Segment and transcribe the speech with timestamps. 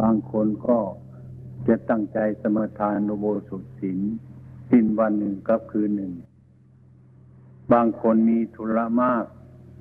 [0.00, 0.78] บางคนก็
[1.68, 3.98] จะตั้งใจสมทานอุโบสถศีล
[4.70, 6.12] สิ้นวันหนึ่งกับคืนหนึ่ง
[7.72, 9.24] บางคนมีธุระมาก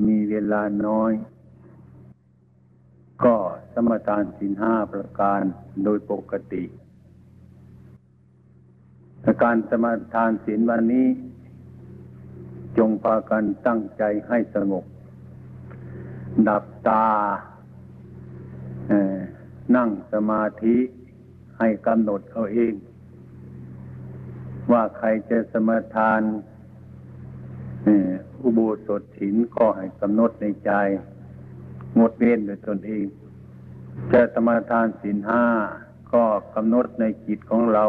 [0.08, 1.12] มีเวลาน้อย
[3.24, 3.36] ก็
[3.74, 5.42] สมทานศีลห้าประการ
[5.84, 6.64] โดยปกติ
[9.44, 11.08] การสมาทานศีลวันนี้
[12.78, 14.86] จงพากันตั้งใจให้สงบ
[16.48, 17.06] ดับตา
[19.76, 20.78] นั่งสมาธิ
[21.58, 22.74] ให้กำหนดเอาเอง
[24.72, 26.22] ว่าใครจะสมาทาน
[28.44, 30.72] อุโบสถศีลก็ให้กำหนดในใจ
[32.00, 33.06] งดเว้นโดยตนเอง
[34.12, 35.44] จะสมาทานศีลห้า
[36.14, 36.24] ก็
[36.56, 37.86] กำหนดในจิตของเรา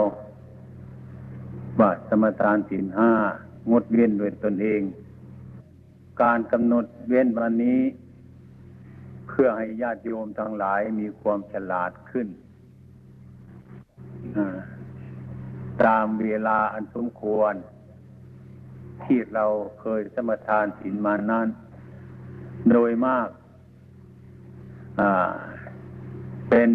[1.79, 3.11] ว่าสมทานศีลห้า
[3.71, 4.83] งดเว้นโดยตนเอง
[6.23, 7.81] การกำหนดเว้นวันนี้
[9.29, 12.29] เพื่อให้ญาติโยมทั้งหลายมีความฉลาดขึ้น
[15.85, 17.55] ตามเวลาอันสมควร
[19.05, 19.47] ที่เรา
[19.81, 21.49] เคยสมทานศีลมานั้น
[22.71, 23.29] โดยมาก
[26.51, 26.71] เป็น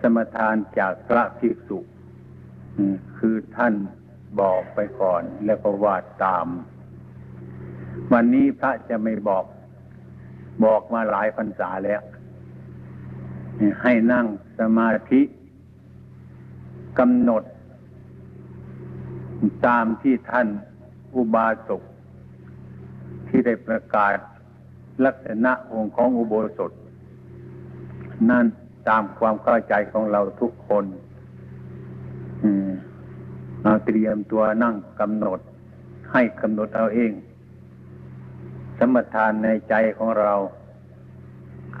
[0.00, 1.78] สมทานจากพระภิกษุ
[3.18, 3.74] คือท่าน
[4.40, 6.46] บอกไปก่อนแล้วก็วาดตาม
[8.12, 9.44] วันนี้พระจะไม่บอก
[10.64, 12.00] บอกมาหลายพรรษาแล้ว
[13.82, 14.26] ให้นั่ง
[14.58, 15.20] สมาธิ
[16.98, 17.42] กำหนด
[19.66, 20.48] ตามที่ท่าน
[21.14, 21.82] อุบาสก
[23.28, 24.16] ที่ได้ประกาศ
[25.04, 26.72] ลักษณะองค์ของอุโบสถ
[28.30, 28.44] นั่น
[28.88, 30.84] ตามความเข้าใจของเราทุกคน
[33.64, 35.40] มาเตรียมตัวนั่งกำหนด
[36.12, 37.12] ให้กำหนดเอาเอง
[38.78, 40.34] สมทานในใจของเรา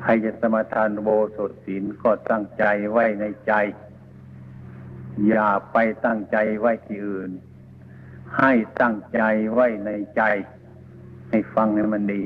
[0.00, 3.52] ใครจะสมทานโบสถศีลก็ตั้งใจไว้ในใจ
[5.28, 7.30] อย่าไปตั้งใจไว้ที่อื่น
[8.38, 9.20] ให้ตั้งใจ
[9.52, 10.22] ไว้ในใจ
[11.30, 12.22] ให้ฟังให้มันดี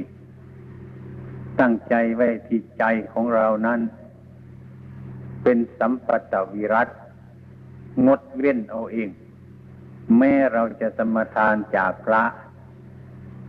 [1.60, 3.80] ตั้งใจไว้ที่ใจของเรานั้น
[5.42, 6.88] เป็นสัมปัตวิรัต
[8.06, 9.10] งดเว้นเอาเอง
[10.16, 12.22] แม้เราจะสมทานจากพระ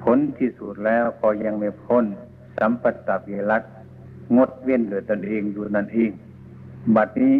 [0.03, 2.05] ผลที่สุดแล้วก็ยังไม่พ้น
[2.57, 3.63] สัมปตะวิรัต
[4.35, 6.11] งดเว้นโดยตนเองอยู่นั่นเอง
[6.95, 7.35] บัดนี้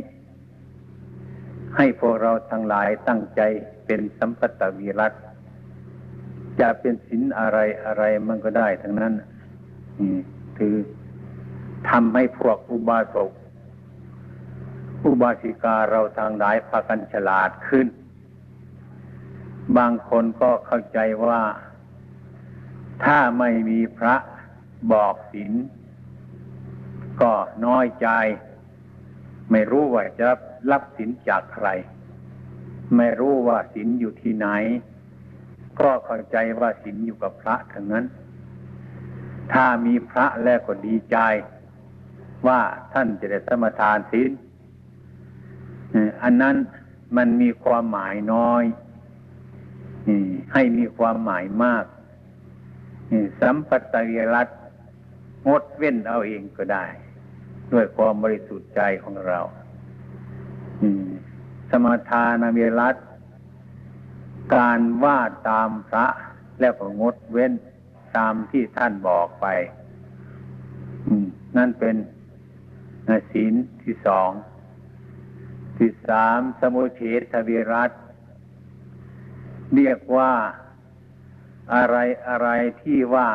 [1.75, 3.41] ให้พวกเราทั้งหลายตั้งใจ
[3.85, 5.13] เป็นสัมปตะวิรัต
[6.59, 9.13] จะเป็นศีลอะไรอะไรมันก็ได้ทั้งนั้น
[10.57, 10.75] คือ
[11.89, 13.31] ทำให้พวกอุบาสก
[15.05, 17.87] อุบาสิกาเราทางหลายพากันฉลาดขึ้น
[19.77, 21.41] บางคนก็เข้าใจว่า
[23.03, 24.15] ถ้าไม่มีพระ
[24.91, 25.53] บอกศีล
[27.21, 27.33] ก็
[27.65, 28.07] น้อยใจ
[29.51, 30.29] ไม่รู้ว่าจะ
[30.71, 31.67] รับศีลจากใคร
[32.95, 34.47] ไม่รู้ว่าศีลอยู่ที่ไหน
[35.79, 38.05] ก็เข้าใจว่าศีลอยู่กับพระทั้งนั้น
[39.53, 41.17] ถ้ามีพระแล้วก็ดีใจ
[42.47, 42.59] ว่า
[42.93, 44.31] ท่านจะได้สมทานศีล
[46.23, 46.55] อันนั้น
[47.17, 48.63] มันมีความหมายน้อย
[50.53, 51.85] ให้มีความหมายมาก
[53.39, 54.47] สัมปตยรัต
[55.47, 56.85] งดเว้นเอาเองก็ได้
[57.71, 59.39] ด้วยความบริสุทธิ์ใจของเรา
[61.69, 62.95] สมทานเวรัต
[64.55, 65.19] การว่า
[65.49, 66.05] ตามพระ
[66.59, 67.51] แล้วก็งดเว้น
[68.17, 69.45] ตามที่ท่านบอกไป
[71.57, 71.95] นั่นเป็น
[73.31, 74.31] ศีลที่สอง
[75.77, 77.01] ที่สามสมุเฉ
[77.31, 77.91] ทวิรัต
[79.75, 80.31] เรียกว่า
[81.75, 82.49] อะไรอะไร
[82.81, 83.29] ที่ว่า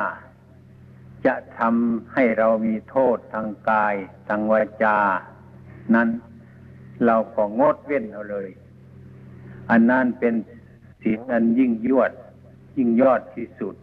[1.26, 3.94] จะทำให้เรามีโทษทางกาย
[4.28, 4.98] ทางวาจา
[5.94, 6.08] นั้น
[7.06, 8.48] เราก็งดเว้นเอาเลย
[9.70, 10.34] อันนั้นเป็น
[11.02, 12.12] ศีลอันยิ่งยวด
[12.76, 13.74] ยิ่งยอดที่สุด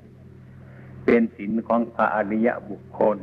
[1.05, 3.17] เป็นศีลของพระอริยบุคคล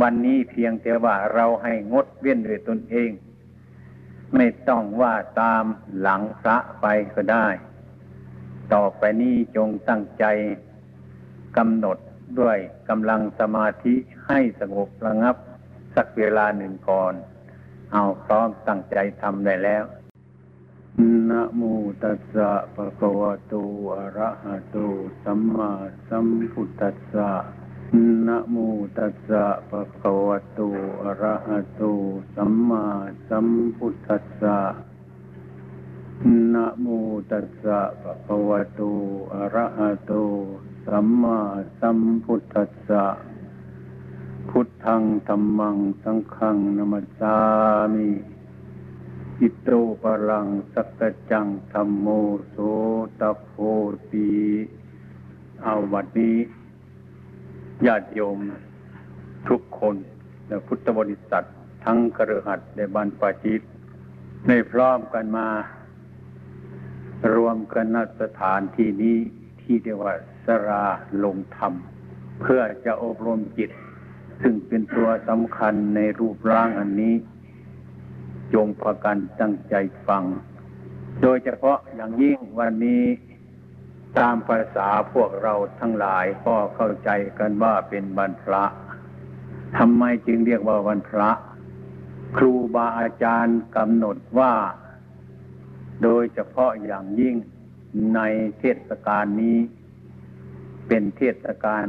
[0.00, 3.10] วันนี้เพียงแต่ว่าเราให้งดเว้นด้วยตนเอง
[4.34, 5.64] ไม่ต้องว่าตาม
[6.00, 7.46] หลังพระไปก็ได้
[8.74, 10.24] ต่อไปนี้จงตั้งใจ
[11.56, 11.98] กำหนด
[12.40, 12.58] ด้วย
[12.88, 13.94] กำลังสมาธิ
[14.26, 15.36] ให้สงบระงับ
[15.94, 17.14] สักเวลาหนึ่งก่อน
[17.92, 19.84] เอาพร้อมตั้งใจทำได้แล้ว
[21.30, 21.62] นะโม
[22.02, 23.54] ตัสสะภะคะวะโต
[23.96, 24.76] อะระหะโต
[25.22, 25.70] สัมมา
[26.08, 27.30] สัมพุทธัสสะ
[28.26, 28.56] นะโม
[28.98, 30.60] ตัสสะภะคะวะโต
[31.02, 31.82] อะระหะโต
[32.34, 32.84] สัมมา
[33.28, 33.46] สัม
[33.76, 34.58] พุทธัสสะ
[36.54, 36.86] นะโม
[37.30, 38.80] ตัสสะภะคะวะโต
[39.34, 40.12] อะระหะโต
[40.86, 41.38] สัมมา
[41.78, 43.04] สัมพุทธัสสะ
[44.48, 47.36] พุทธังธรรมัง สังฆังนามัสสา
[47.92, 48.08] มิ
[49.40, 49.68] อิโต
[50.02, 52.06] ปรังสักจังธรรมโม
[52.48, 52.56] โส
[53.20, 53.52] ตโพ
[54.10, 54.30] ตี
[55.62, 56.36] เอาวัดนี้
[57.86, 58.38] ญาติโยม
[59.48, 59.96] ทุกคน
[60.46, 61.44] และพุทธบริษัท
[61.84, 63.62] ทั้งกระหัดในบันปาจิต
[64.48, 65.48] ในพร้อมกันมา
[67.34, 69.18] รวมกันณสถานที่นี้
[69.62, 70.14] ที่เรียกว่า
[70.44, 70.84] สรา
[71.24, 71.72] ลงธรรม
[72.40, 73.70] เพื่อจะอบรมจิต
[74.40, 77.14] ซึ่งเป็นตัวสำคัญในรูปร่างอันนี้
[78.54, 79.74] จงประกันตั้งใจ
[80.06, 80.24] ฟัง
[81.22, 83.04] โดยเฉพาะอย่างยิ่งวันนี้
[84.18, 88.64] ตามภาษาพวกเราทั้งหลายก็เข้าใจกันว่าเป็นวันพระ
[89.78, 91.30] ทำไมจึงเรียกว่าวันพระ
[92.36, 94.52] ครูบาอาจารย์กำหนดว่า
[96.02, 97.34] โดยเฉพาะอย่างยิ่ง
[98.14, 98.20] ใน
[98.58, 99.58] เทศกาลนี้
[100.88, 101.86] เป็นเทศกาล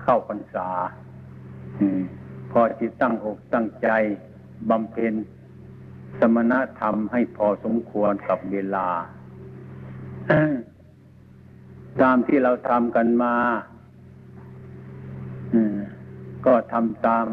[0.00, 0.68] เข้าพรรษา
[2.50, 3.88] พอจิตตั้งอกตั้งใจ
[4.70, 5.14] บำเพ็ญ
[6.18, 8.88] สมณธรรมให้พอสมควรกับเวลา
[12.02, 13.36] ตามที่เราทำกันมา
[16.46, 17.26] ก็ทำตาม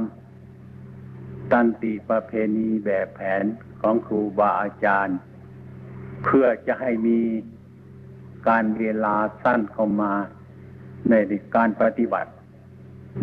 [1.51, 3.43] ตันติประเพณีแบบแผน
[3.81, 5.17] ของครูบาอาจารย์
[6.29, 7.19] เพื่อจะให้มี
[8.47, 10.13] การเวลาสั้นเข้ามา
[11.09, 11.13] ใน
[11.55, 12.31] การปฏิบัติ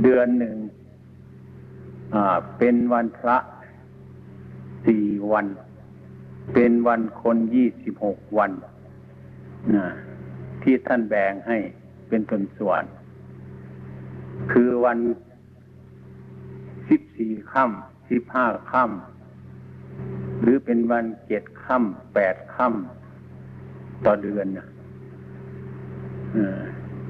[0.03, 0.57] เดือนหนึ่ง
[2.59, 3.37] เป็นวันพระ
[4.87, 5.47] สี่วัน
[6.55, 8.53] เป็นวันคนยี่สิบหกวัน
[10.63, 11.59] ที่ท่านแบ่งให้
[12.09, 12.83] เป็นส่วนส่วน
[14.53, 14.99] คือวัน
[16.89, 19.14] สิบสี่ค่ำสิบห้าค่ำ
[20.41, 24.69] หรือเป็นวันเจ็ดค่ำแปดค่ำต่อเดือนนะ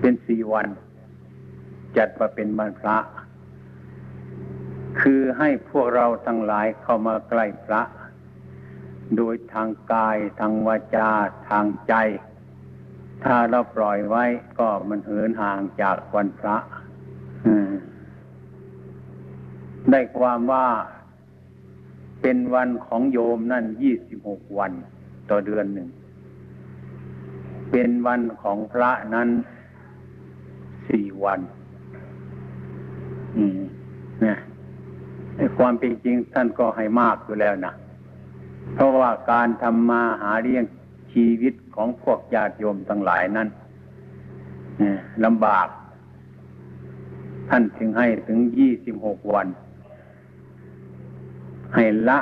[0.00, 0.68] เป็นสี่วัน
[1.96, 2.96] จัดมาเป็นวันพระ
[5.00, 7.82] คือให้พวกเราทั้งหลายเข้ามาใกล้พระ
[9.16, 11.10] โดยทางกายทางวาจา
[11.48, 11.94] ทางใจ
[13.24, 14.24] ถ้าเราปล่อยไว้
[14.58, 16.56] ก็มันเหินห่างจากวันพระ
[19.90, 20.68] ได้ความว่า
[22.26, 24.72] เป็นวันของโยมนั่นยี่สิบหกวัน
[25.30, 25.88] ต่อเดือนหนึ่ง
[27.70, 29.28] เป็นวันของพระนั้น
[30.88, 31.40] สี่วัน
[33.36, 33.60] อืม
[34.22, 34.38] เนี่ย
[35.58, 37.72] ความเป็นจริงท่านก็ให้มากอยู่แล้วนะ
[38.74, 40.64] เพราะว่าการทำมาหาเลี้ยง
[41.12, 43.48] ชีวิตของพวกญาติโยมทั้งหลายนั้น
[45.24, 45.66] ลำบาก
[47.48, 49.46] ท่านจึงให้ถึงยี่สิบหกวัน
[51.74, 52.18] ให้ละ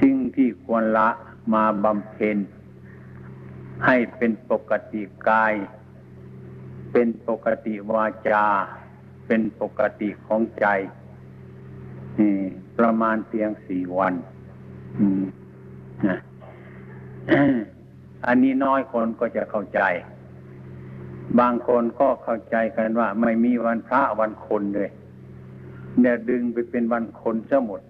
[0.00, 1.08] สิ่งที่ควรละ
[1.54, 2.36] มาบำเพ็ญ
[3.86, 5.54] ให้เป็นปกติกาย
[6.92, 8.46] เป็นปกติวาจา
[9.26, 10.66] เป็นปกติของใจ
[12.78, 14.14] ประมาณเพียงสี่วัน
[18.26, 19.80] อันนี้น้อยคนก็จะเข้าใจ
[21.40, 24.90] บางคนก็เข้าใจกันว่า ไม่มีวันพระวันคนเลย
[26.02, 27.82] เนี่ยดึงไปเป็นวันคนซะหมด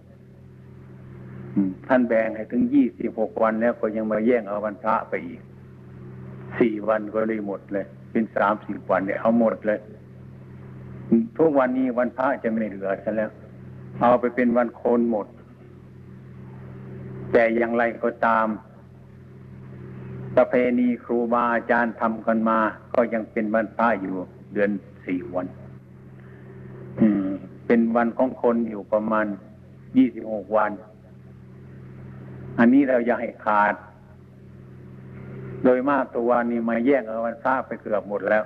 [1.86, 5.40] ท่านแบ่งให้ถึงยี่สิบหกวันแล้วก็ยังมาแย่งเอาวันพระไปอีก
[6.58, 9.80] สี่วันก็เลยหมดเลย เป็นสามสิบวันเนี่ยเอาหมดเลย
[11.38, 13.30] ทุกวันนี้วันพระจะไม่เหลือซะแล้ว
[14.00, 15.26] เอาไปเป็นวันโคนหมด
[17.32, 18.46] แต่อย่างไรก็ตาม
[20.36, 22.58] ประเพณีครูบาอาจารย์ทำกันมา
[22.94, 24.14] ก็ยังเป็นวันพระอยู่
[24.52, 24.70] เดือน
[25.06, 25.46] สี่วัน
[27.68, 29.26] เป็นวันของคนอยู่ประมาณ
[29.96, 30.72] ยี่สิบหกวัน
[32.58, 33.74] อันนี้เราอยากให้ขาด
[35.64, 38.44] โดยมากตัววันนี้มาแย่งเอาวันพระไปเกือบหมดแล้ว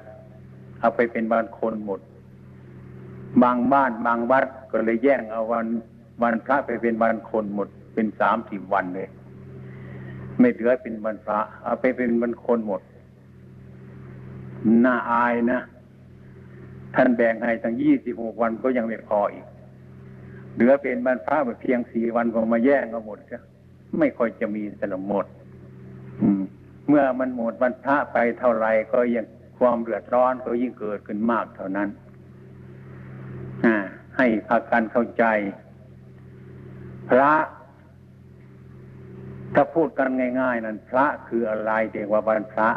[0.81, 2.01] เอาไปเป็นวันคนหมด
[3.43, 5.67] บางบ้านบางวัดก็เลยแย่งเอาวัน
[6.23, 9.09] วันพระไปเป็นวันคนหมด เป็นสามสิบวันเลย
[10.39, 12.81] ไม่เหลือเป็นบรรพระเอาไปเป็นบรรคนหมด
[14.85, 15.61] น่าอายนะ
[16.95, 19.47] ท่านแบ่งให้ทั้งยี่สิบหกวันก็ยังไม่พออีก
[20.55, 23.43] เหลือเป็นบรรพระเพียงสี่วันก็มาแย่งเอาหมดจ้ะ
[23.99, 25.27] ไม่ค่อยจะมีสนมหมด
[26.89, 29.27] เมื่อมันหมดบรรพระไปเท่าไรก็ยัง
[29.59, 31.89] ความเดือดร้อนก็ยิ่งเกิดขึ้นมากเท่านั้น
[34.17, 35.25] ให้พากันเข้าใจ
[37.09, 37.33] พระ
[39.55, 42.71] ถ้าพูดกันง่าย ๆ นั้นพระคืออะไรเรียกว่าวันพระ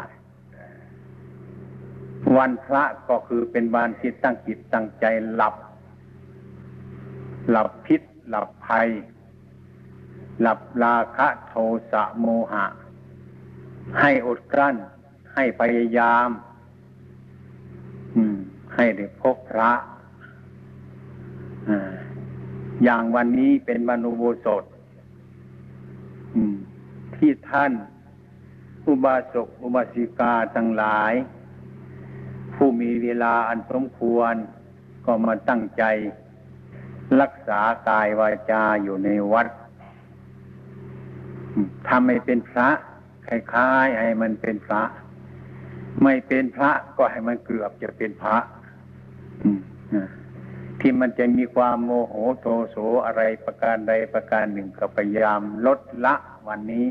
[2.38, 5.56] วันพระก็คือเป็นวันที่ตั้งจิตตั้งใจหลับ
[7.50, 8.90] หลับพิษ หลับภัย
[10.42, 11.54] หลับราคะโท
[11.92, 12.66] สะโมหะ
[14.00, 14.76] ให้อดกลั้น
[15.34, 16.30] ให้พยายาม
[18.76, 19.72] ให้ได้พบพระ
[22.84, 24.64] อย่างวันนี้เป็นวันอุโบสถ
[27.16, 27.72] ที่ท่าน
[28.88, 31.14] อุบาสกอุบาสิกาทั้งหลาย
[32.56, 34.34] ผู้มีเวลาอันสมควร
[35.06, 35.84] ก็มาตั้งใจ
[37.22, 39.48] รักษากายวาจาอยู่ในวัด
[41.88, 42.70] ทำให้เป็นพระ
[43.28, 44.82] คล้ายๆให้มันเป็นพระ
[46.04, 48.38] ไม่เป็นพระก็ให้มันเกือบจะเป็นพระ
[50.80, 56.16] ที่มันจะมีความโมโหโทโสอะไรประการใดประการหนึ่งก็พยายามลดละ
[56.48, 56.86] วันนี้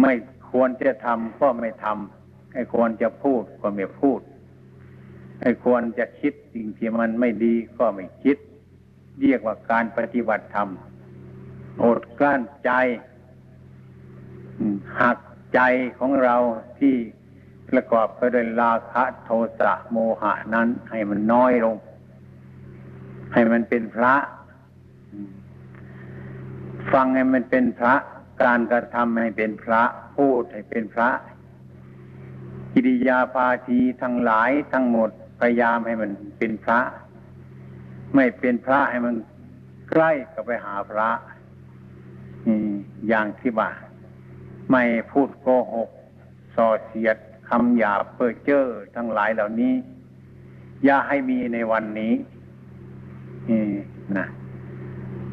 [0.00, 0.12] ไม่
[0.50, 4.20] ควรจะทำก็ไม่ทำให้ควรจะพูดก็ไม่พูด
[5.40, 8.36] ให้ควรจะคิดสิ่งที่มันไม่ดีก็ไม่คิด
[9.20, 10.68] เรียกว่าการปฏิบัติธรรม
[11.82, 12.70] อดกลั้นใจ
[15.00, 15.18] หัก
[15.54, 15.60] ใจ
[15.98, 16.36] ของเรา
[16.78, 16.94] ที่
[17.70, 21.76] ประกอบไปด้วยราคะโทสะโมหะนั้น ให้มันน้อยลง
[23.32, 24.14] ให้มันเป็นพระ
[26.92, 27.94] ฟังให้มันเป็นพระ
[28.42, 29.82] การกระทำให้เป็นพระ
[30.16, 31.10] พูดให้เป็นพระ
[32.72, 36.80] กิริยาภาทีทั้งหลายทั้งหมด พยายามให้มันเป็นพระ
[38.14, 39.14] ไม่เป็นพระให้มัน
[39.90, 41.10] ใกล้กับไปหาพระ
[43.08, 43.70] อย่างที่ว่า
[44.70, 45.90] ไม่พูดโกหก
[46.54, 47.16] ส่อเสียด
[47.48, 48.66] คำหยาบเพ้อเจ้อ
[48.96, 49.74] ทั้งหลายเหล่านี้
[50.84, 52.14] อย่าให้มีในวันนี้
[53.50, 53.62] นี่
[54.16, 54.26] นะ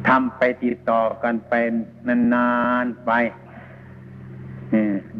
[0.08, 1.52] ทำไปติดต่อกันไป
[2.34, 2.50] นา
[2.84, 3.10] นๆไป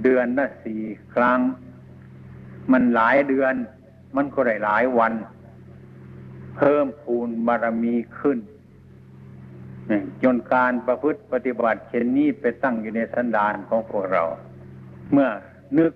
[0.02, 0.82] เดือนละสี่
[1.14, 1.38] ครั้ง
[2.72, 3.54] มันหลายเดือน
[4.16, 5.12] มันก็ได้หลายวัน
[6.56, 8.38] เพิ่มพูนบารมีขึ้น
[10.22, 14.24] จนการประพฤติปฏิบัติเช่นนี้ไปตั้งอยู่ในสันดานของพวกเรา
[15.12, 15.28] เมื่อ
[15.78, 15.92] นึก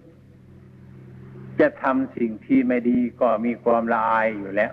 [1.61, 4.73] จะทำสิ่งที่ไม่ดีก็มีความละอายอยู่แล้ว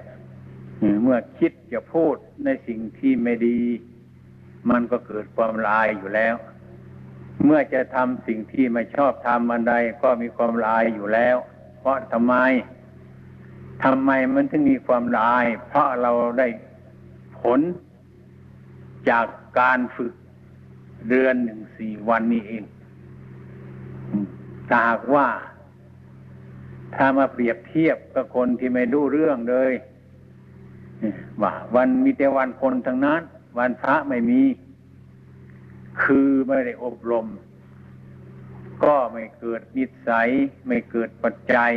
[1.04, 3.60] เมื่อคิดจะพูดในสิ่งที่ไม่ดี
[4.70, 6.36] มันก็เกิดความละอายอยู่แล้ว
[7.44, 11.38] เมื่อจะทำสิ่งที่ไม่ชอบทำอันใดก็มีความละอายอยู่แล้ว
[11.80, 12.36] เพราะทำไม
[13.84, 16.48] ทำไมมันถึงมีความละอาย เพราะเราได้
[17.40, 17.60] ผล
[19.10, 19.26] จาก
[19.60, 20.14] การฝึก
[21.10, 22.64] เดือนหนึ่งสี่วันนี้เอง
[24.68, 25.28] ถ้าหากว่า
[26.96, 29.74] ถ้ามาเปรียบเทียบกับคนที่ไม่รู้เรื่องเลย
[31.42, 33.22] ว่าวันมีแต่วันคนทั้งนั้น
[33.58, 34.42] วันพระไม่มี
[36.04, 37.28] คือไม่ได้อบรม
[38.84, 40.30] ก็ไม่เกิดนิสัย
[40.68, 41.72] ไม่เกิดปัจจัย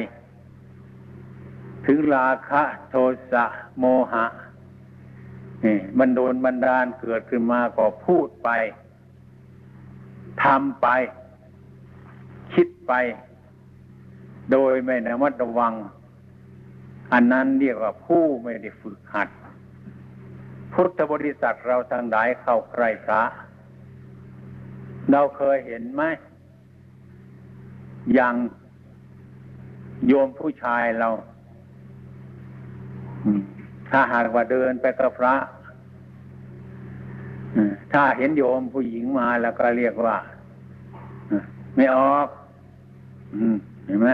[1.90, 2.94] ถึงราคะโท
[3.32, 3.44] สะ
[3.78, 4.26] โมหะ
[5.98, 8.48] บันโดนบันดาลเกิดขึ้นมาก็พูดไป
[10.44, 10.86] ทำไป
[12.54, 12.92] คิดไป
[14.52, 15.74] โดยไม่ระมัดระวัง
[17.12, 19.28] อันนั้นเรียกว่าผู้ไม่ได้ฝึกหัด
[20.72, 23.22] พุทธบริษัทเราทางหลายเข้าใกล้พระ
[25.10, 26.02] เราเคยเห็นไหม
[28.14, 28.34] อย่าง
[30.06, 31.08] โยมผู้ชายเรา
[33.90, 35.34] ถ้าหากว่าเดินไปกับพระ
[37.92, 40.16] ถ้าเห็นโยมผู้หญิงมาแล้วก็เรียกว่า
[41.76, 42.28] ไม่ออก
[43.86, 44.08] เห็นไหม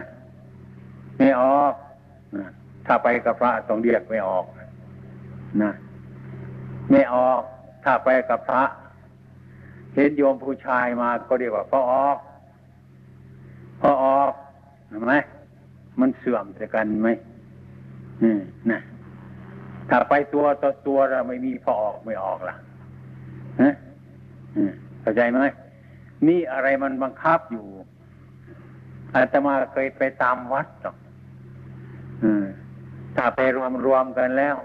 [1.19, 1.75] ไม่ออก
[2.87, 4.45] ถ้าไปกับพระต้องเรียกไม่ออก
[5.63, 5.73] นะ
[6.91, 7.43] ไม่ออก
[7.85, 8.63] ถ้าไปกับพระ
[9.95, 12.19] เห็นโยมผู้ชายมาก็เรียกว่าพอออก
[13.81, 14.33] พอออก
[14.89, 15.15] เห็นไหม
[16.01, 17.09] มันเสื่อมแต่กันไหม
[18.23, 18.81] อืมนะ
[19.91, 22.57] ถ้าไปตัวต่อตัวเราไม่มีพอออกไม่ออกล่ะ
[23.63, 23.75] ฮะ
[25.01, 25.41] เข้าใจไหม
[26.27, 27.67] นี่อะไรมันบังคับอยู่
[29.15, 30.97] อาตมาเคยไปตามวัดหรอก
[33.17, 34.57] ถ้าไปรวมรวมกันแล้ว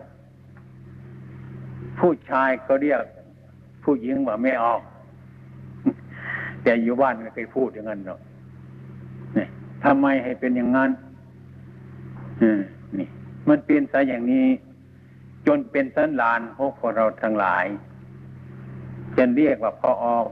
[2.00, 3.02] ผู้ชายก็เรียก
[3.84, 4.82] ผู้หญิงว่าไม่ออก
[6.64, 8.20] แต่อยู่บ้านไม่เคยพูดอย่างนั้นหรอก
[9.38, 9.46] นี่
[9.84, 10.92] ทำไมให้เป็นอย่างนั้น
[12.98, 13.08] นี่
[13.50, 14.48] มันเป็นซะอย่างนี้
[15.48, 17.66] จนเป็นสันลานพวกเราทั้งหลาย
[19.18, 20.28] จะเรียกว่าพ่อออก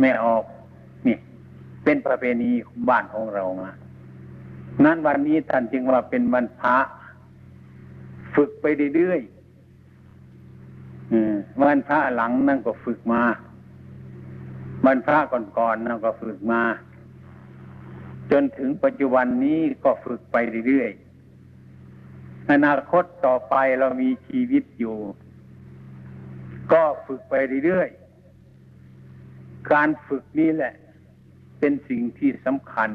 [0.00, 0.44] ไม่ออก
[1.06, 1.16] นี่
[1.84, 2.50] เป็นประเพณี
[2.88, 3.70] บ้านของเรามา
[4.84, 6.76] นั้นวันนี้ท่านจึงว่าเป็นวันพระ
[8.34, 9.34] ฝึกไปเรื่อยๆ
[11.62, 13.22] วันพระหลังนั่นก็ฝึกมา
[14.86, 15.18] วันพระ
[15.58, 16.62] ก่อนๆนั่นก็ฝึกมา
[18.30, 20.36] จนถึงปัจจุบันนี้ก็ฝึกไป
[20.68, 21.03] เรื่อยๆ
[22.50, 24.98] อนาคตต่อไปเรามีชีวิตอยู่
[26.72, 27.34] ก็ฝึกไป
[27.64, 30.74] เรื่อยๆ การฝึกนี้แหละ
[31.58, 32.90] เป็นสิ่งที่สำคัญ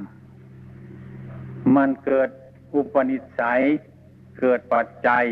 [1.75, 2.29] มันเกิด
[2.73, 3.61] อุปนิสัย
[4.39, 5.25] เกิดปัจจัย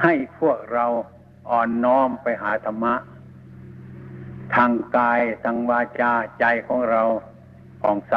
[0.00, 0.86] ให้พวกเรา
[1.50, 2.94] อ่อนน้อมไปหาธรรมะ
[4.54, 7.02] ทางกาย ทางวาจาใจของเรา
[7.82, 8.14] ผ่องใส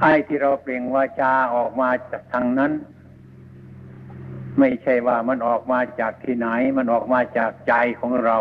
[0.00, 2.72] ไอ้ที่เราเปล่งวาจาออกมาจากทางนั้น
[4.58, 8.38] ไม่ใช่ว่ามันออกมาจากที่ไหน มันออกมาจากใจของเรา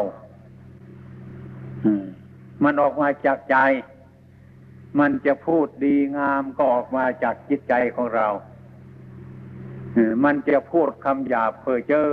[2.63, 3.58] มันออกมาจากใจ
[5.00, 8.27] มันจะพูดดีงามก็ออกมาจากจิตใจของเรา
[10.24, 12.10] มันจะพูดคำหยาบเพ้อเจ้อ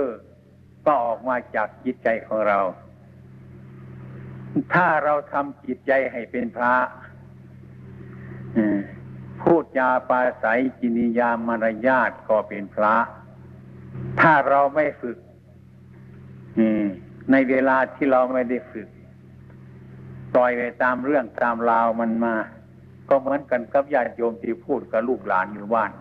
[0.85, 2.59] ก็ออกมาจากจิตใจของเรา
[4.73, 6.75] ถ้าเราทำจิตใจให้เป็นพระ
[9.45, 12.95] พูดจาปาศัยจินิยามารยาทก็เป็นพระ
[14.21, 15.17] ถ้าเราไม่ฝึก
[17.31, 18.87] ในเวลาที่เราไม่ได้ฝึก
[20.33, 22.35] ปล่อยไปตามเรื่องตามราวมันมา
[23.09, 25.91] ก็เหมือนกันกับญาติโยมที่พูดกับลูกหลานอยู่บ้าน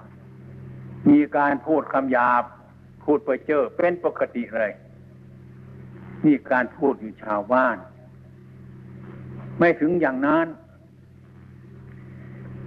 [1.08, 2.44] มีการพูดคำหยาบ
[3.04, 4.72] พูดไปเจอเป็นปกติเลย
[6.26, 7.76] มีการพูดอยู่ชาวบ้าน
[9.58, 10.46] ไม่ถึงอย่างนั้น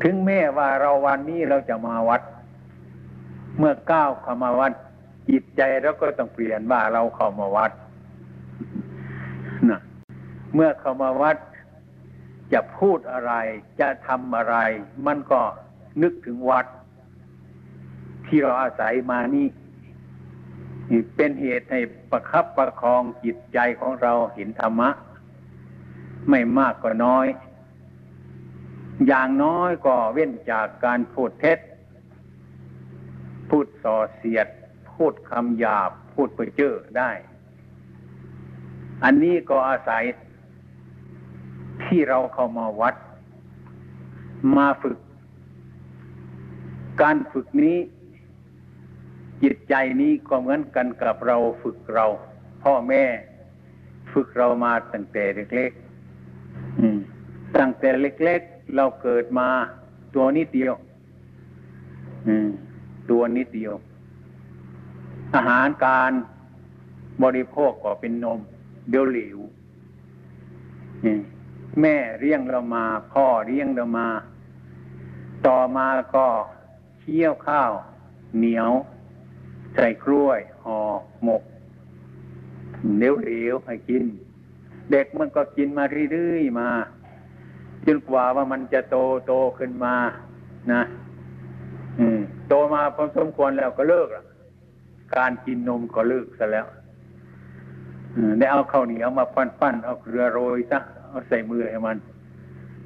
[0.04, 2.22] ถึงแม้ว่าเราวันนี้เราจะมาวัด
[3.58, 4.74] เมื่อก้าวเข้ามาวัด
[5.30, 7.72] จิตใจเราก็ต้องเปลี่ยนว่าเราเข้ามาวัด
[9.70, 9.80] นะ
[10.54, 11.38] เมื่อเข้ามาวัด
[12.54, 13.34] จะพูดอะไร
[13.80, 14.56] จะทำอะไร
[15.06, 15.42] มันก็
[16.02, 16.66] นึกถึงวัด
[18.28, 19.48] ที่เราอาศัยมานี่
[21.16, 21.80] เป็นเหตุให้
[22.12, 24.90] ประคับประคองจิตใจของเราเห็นธรรมะ
[26.30, 27.28] ไม่มากก็น้อย
[29.06, 31.60] อย่างน้อยก็เว้นจากการพูดเท็จ
[33.50, 34.48] พูดส่อเสียด
[34.94, 37.12] พูดคำหยาบ พูดเพื่อเจ้อได้
[39.04, 40.04] อันนี้ก็อาศัย
[41.84, 42.96] ที่เราเข้ามาวัด
[44.58, 44.98] มาฝึก
[47.02, 47.78] การฝึกนี้
[49.44, 52.06] จิตใจนี้ก็เหมือนกันกับเราฝึกเรา
[52.64, 53.04] พ่อแม่
[54.14, 59.50] ฝึกเรามาตั้งแต่เล็กๆตั้งแต่เล็กๆ เราเกิดมา
[60.16, 60.74] ตัวนิดเดียว
[63.10, 63.74] ตัวนิดเดียว
[65.36, 66.12] อาหารการ
[67.24, 68.40] บริโภคก็เป็นนม
[68.90, 69.40] เดียวหลิว
[71.82, 74.08] แม่เลี้ยงเรามา พ่อเลี้ยงเรามา
[75.48, 76.28] ต่อมาก็
[77.00, 77.72] เคี่ยวข้าว
[78.38, 78.72] เหนียว
[79.76, 80.80] ใส่กล้วยห่อ
[81.24, 81.44] หมก
[82.98, 84.04] เลี้ยวเหลวให้กิน
[84.92, 86.70] เด็กมันก็กินมาเรื่อยๆมา
[87.86, 89.96] จนกว่าว่ามันจะโตโตขึ้นมา
[90.74, 90.82] นะ
[92.00, 94.26] อืมโตมาพอสมควรแล้วก็เลิกละ
[95.18, 96.66] การกินนมก็เลิกซะแล้ว
[98.40, 101.98] ได้เอาข้าวเหนียวมาปั้นๆเอาเกลือโรยซะเอาใส่มือให้มัน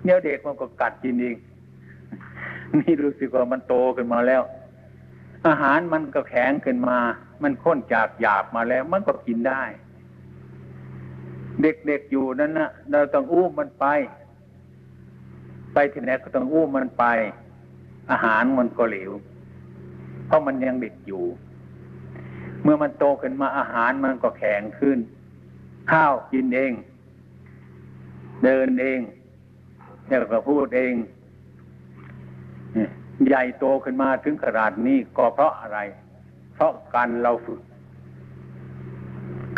[0.04, 1.38] เนี่ยเด็กมันก็กัดกินเอง
[2.80, 4.42] นี่รู้สึกว่ามันโตขึ้นมาแล้ว
[5.48, 6.98] อาหารมันก็แข็งขึ้นมา
[7.44, 9.64] มันข้นจากหยาบมาแล้ว มันก็กินได้
[11.62, 13.86] เด็กๆอยู่นั้นนะเราต้องอุ้มมันไป
[15.74, 17.06] ไปที่ไหนก็ต้องอุ้มมันไป
[18.12, 19.12] อาหารมันก็เหลว
[20.26, 21.24] เพราะมันยังเด็กอยู่
[22.64, 24.98] เมื่อมันโตขึ้นมาอาหารมันก็แข็งขึ้น
[25.92, 26.74] ข้าวกินเอง
[28.44, 29.00] เดินเอง
[30.08, 30.94] แล้วก็พูดเอง
[33.28, 35.80] ใหญ่โตขึ้นมาถึงขนาดนี้ก็เพราะอะไร
[36.54, 37.62] เพราะการเราฝึก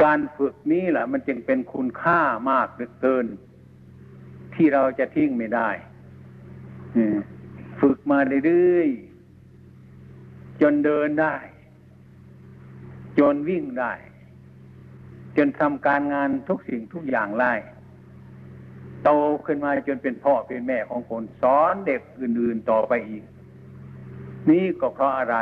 [0.04, 3.26] การฝึกนี้แหละมันจึงเป็นคุณค่ามากเหลือเกิน
[4.56, 5.70] ที่เราจะทิ้งไม่ได้
[7.80, 11.36] ฝึกมาเรื่อยๆ จนเดินได้
[13.20, 13.94] จนวิ่งได้
[15.38, 17.54] จนทำการงานทุกสิ่งทุกอย่างได้
[19.04, 19.10] โต
[19.46, 23.24] ขึ้นมาจนเป็นพ่อเป็นแม่ของคนสอนเด็กอื่นๆต่อไปอีก
[24.50, 25.38] นี่ก็เพราะอะไร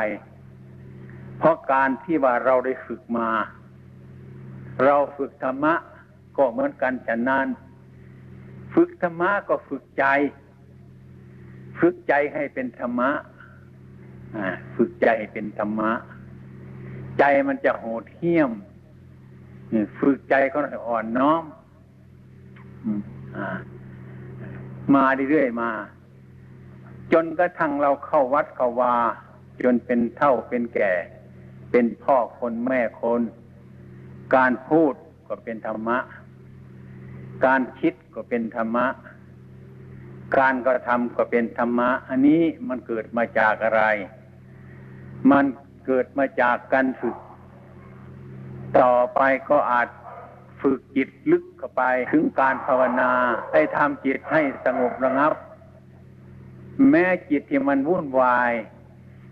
[1.37, 3.29] เพราะการที่ว่าเราได้ฝึกมา
[4.83, 5.73] เราฝึกธรรมะ
[6.37, 7.47] ก็เหมือนกันฉะนั้น
[8.73, 10.05] ฝึกธรรมะก็ฝึกใจ
[11.81, 13.11] ฝึกใจให้เป็นธรรมะ
[14.75, 15.91] ฝึกใจให้เป็นธรรมะ
[17.19, 18.51] ใจมันจะโหดเหี้ยม
[19.99, 21.43] ฝึกใจก็อ่อนน้อม
[24.95, 25.71] มาเรื่อยๆมา
[27.13, 28.95] จนกระทั่งเราเข้าวัดเข้าวา
[29.63, 30.91] จนเป็นเท่าเป็นแก่
[31.71, 33.21] เป็นพ่อคนแม่คน
[34.35, 34.93] การพูด
[35.27, 35.97] ก็เป็นธรรมะ
[37.45, 38.85] การคิดก็เป็นธรรมะ
[40.37, 43.83] การกระทำก็เป็นธรรมะ อันนี้มันเกิดมาจากอะไร
[45.31, 45.45] มัน
[45.85, 47.17] เกิดมาจากการฝึก
[48.79, 49.87] ต่อไปก็อาจ
[50.61, 53.11] ฝึกจิตลึกเข้าไปถึงการภาวนา
[53.51, 55.33] ให้ทำจิตให้สงบระงับ
[56.89, 58.51] แม้จิตที่มันวุ่นวาย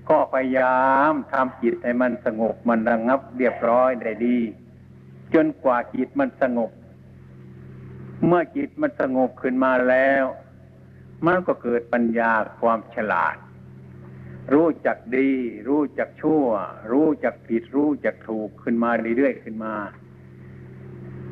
[0.09, 0.79] ก็พยายา
[1.11, 4.39] มทำจิตให้มันสงบมันระงับ เรียบร้อยได้ดี
[5.33, 6.71] จนกว่าจิตมันสงบ
[8.25, 10.25] เมื่อจิตมันสงบขึ้นมาแล้ว
[11.25, 13.35] มันก็เกิดปัญญาความฉลาด
[14.53, 15.31] รู้จักดี
[15.69, 16.45] รู้จักชั่ว
[16.91, 19.75] รู้จักผิด รู้จักถูกขึ้นมาเรื่อยๆขึ้นมา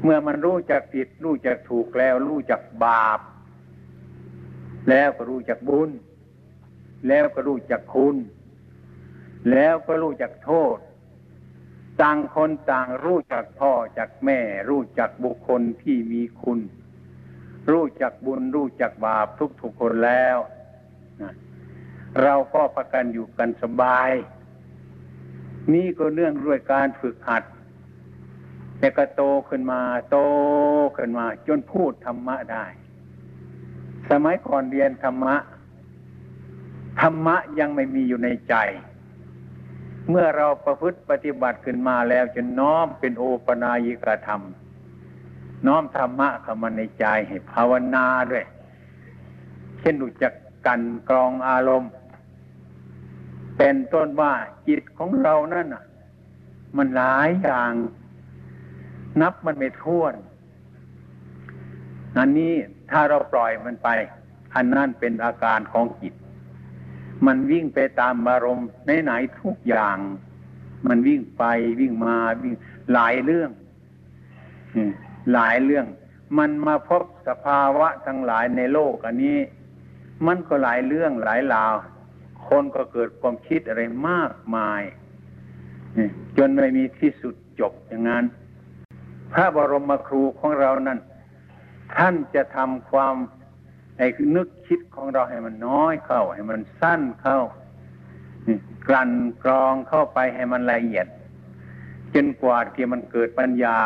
[0.03, 3.19] เมื่อมันรู้จักผิด รู้จักถูกแล้ว รู้จักบาป
[4.89, 5.89] แล้วก็รู้จักบุญ
[7.07, 8.15] แล้วก็รู้จักคุณ
[9.51, 10.77] แล้วก็รู้จักโทษ
[12.01, 16.59] ต่างคนต่างรู้จักพ่อจากแม่ รู้จักบุคคลที่มีคุณ
[17.71, 20.37] รู้จักบุญรู้จักบาปทุกทุกคนแล้ว
[22.23, 24.11] เราก็ประกันอยู่กันสบาย
[25.73, 27.43] นี่ก็เนื่องด้วยการฝึกหัด
[28.79, 30.17] แต่ก็โตขึ้นมา โต
[30.97, 32.65] ขึ้นมา จนพูดธรรมะได้
[34.09, 35.35] สมัยก่อนเรียนธรรมะ
[37.01, 38.55] ธรรมะยังไม่มีอยู่ในใจ
[40.09, 44.41] เมื่อเราประพฤติปฏิบัติขึ้นมาแล้วจะน้อมเป็นโอปนายิกธรรม
[45.65, 48.45] น้อมธรรมะเข้ามาในใจให้ภาวนาด้วย
[49.79, 50.33] เช่นรู้จัก
[50.65, 51.91] กันกรองอารมณ์
[53.57, 54.33] เป็นต้นว่า
[54.67, 55.83] จิตของเรานั่นน่ะ
[56.77, 57.71] มันหลายอย่าง
[59.21, 60.13] นับมันไม่ท้วน
[62.17, 62.53] อันนี้
[62.91, 63.89] ถ้าเราปล่อยมันไป
[64.55, 66.13] อันนั้นเป็นอาการของจิต
[67.25, 68.67] มันวิ่งไปตามอารมณ์
[69.03, 69.97] ไหนๆทุกอย่าง
[70.87, 71.43] มันวิ่งไป
[71.79, 72.55] วิ่งมาวิ่ง
[72.93, 73.49] หลายเรื่อง
[75.33, 75.85] หลายเรื่อง
[76.37, 79.39] มันมาพบสภาวะทั้งหลายในโลกอันนี้
[80.27, 81.75] มันก็หลายเรื่องหลายราว
[82.47, 84.81] คนก็เกิดความคิดอะไรมากมาย
[86.37, 88.25] จนไม่มีที่สุดจบอย่างนั้น
[89.33, 90.99] พระบรมครูของเรานั้น
[91.95, 93.15] ท่านจะทำความ
[93.97, 97.39] ไอ้นึกคิดของเราให้มันน้อยเข้า ให้มันสั้นเข้า
[98.87, 99.11] กลั่น
[99.43, 101.07] กรองเข้าไปให้มันละเอียด
[102.13, 103.79] จนกว่าที่มันเกิดปัญญา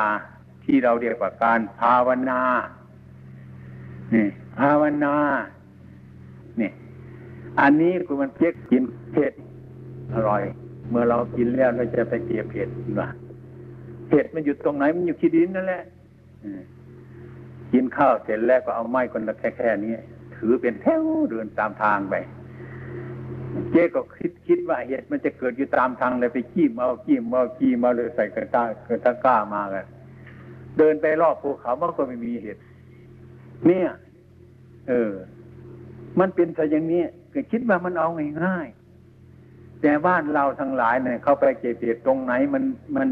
[0.65, 2.41] ที่เราเรียกว่าการภาวนา
[4.13, 5.15] นี่ภาวนา
[6.61, 6.71] นี่
[7.61, 9.33] อันนี้คือมันเพียกกินเผ็ด
[10.13, 10.43] อร่อย
[10.89, 12.69] เมื่อเรากินแล้วเราจะไปเกลียเผ็ด
[12.99, 13.09] นะ
[14.07, 15.83] เผ็ดมันอยู่ตรงไหนมันอยู่ขี้ดินนั่นแหละ
[17.73, 19.93] กินข้าวเสร็จแล้วก็เอาไม้คนละแค่แค่นี้
[20.35, 22.15] ถือเป็นแถวเดินตามทางไป
[23.71, 29.85] เจ๊ก็คิดคิดว่าเหตุมันจะเกิดอยู่ตามทางเลยไปขี้มาขี้มาขี้มาเลยใส่กระตากิดตะก้ามากัน
[30.77, 32.61] เดินไปรอบภูเขามันก็ไม่มีเหตุ
[33.67, 33.89] เนี่ย
[34.89, 35.11] เออ
[36.19, 37.03] มันเป็นแต่อย่างนี้
[37.33, 38.07] ก็คิดว่ามันเอา
[38.43, 42.63] ง่ายๆแต่บ้านเราทั้งหลายเนี่ยเข้าไปเก็บเหตุตรงไหน มัน
[42.95, 43.07] มัน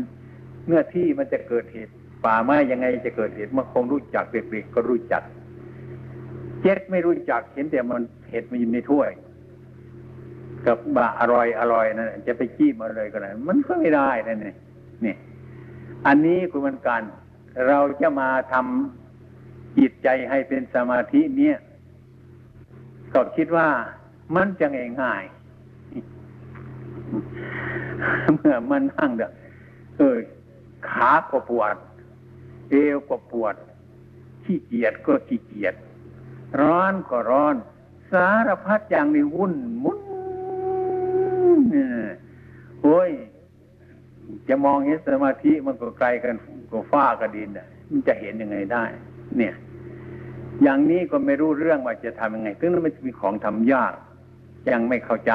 [0.67, 1.93] เมื่อที่มันจะเกิดเหตุ
[2.25, 5.23] ป่าไม้ยังไงจะเกิดเหตุมันคงรู้จักเด็กๆก็รู้จัก
[6.63, 9.09] เจ็ดไม่รู้จักเห็นแต่มันเห็ดมันอยู่ในถ้วย
[10.65, 14.39] กับบะอร่อยอร่อยนั่นจะไปจี้มาเลยก็ได้มันก็ไม่ได้นั่น
[15.05, 15.15] นี่
[16.07, 17.03] อันนี้คือมันการ
[17.67, 21.57] เราจะมาทำจิตใจให้เป็นสมาธิเนี่ย
[23.13, 23.69] ก็คิดว่า
[24.35, 24.65] มันจะ
[25.03, 25.23] ง่าย
[28.33, 29.29] เมื่อมันนั่งเด้อ
[29.97, 30.17] เออ
[30.89, 31.75] ขาก็ปวด
[32.69, 33.55] เอวก็ปวด
[34.43, 35.75] ขี้เกียจก็ขี้เกียจ
[36.61, 37.55] ร้อนก็ร้อน
[38.11, 39.99] สารพัดอย่างนี้วุ่นมุน
[42.81, 43.09] โอ้ย
[44.49, 46.35] จะมองเห็นสมาธิมันก็ไกลกัน
[46.71, 48.83] ก็ฟ้ากับดินอะมันจะเห็นยังไงได้
[49.37, 49.53] เนี่ย
[50.63, 53.93] อย่างนี้ก็ไม่รู้เรื่องว่าจะทำยังไงซึ่งมันมีของทำยาก
[54.71, 55.33] ยังไม่เข้าใจ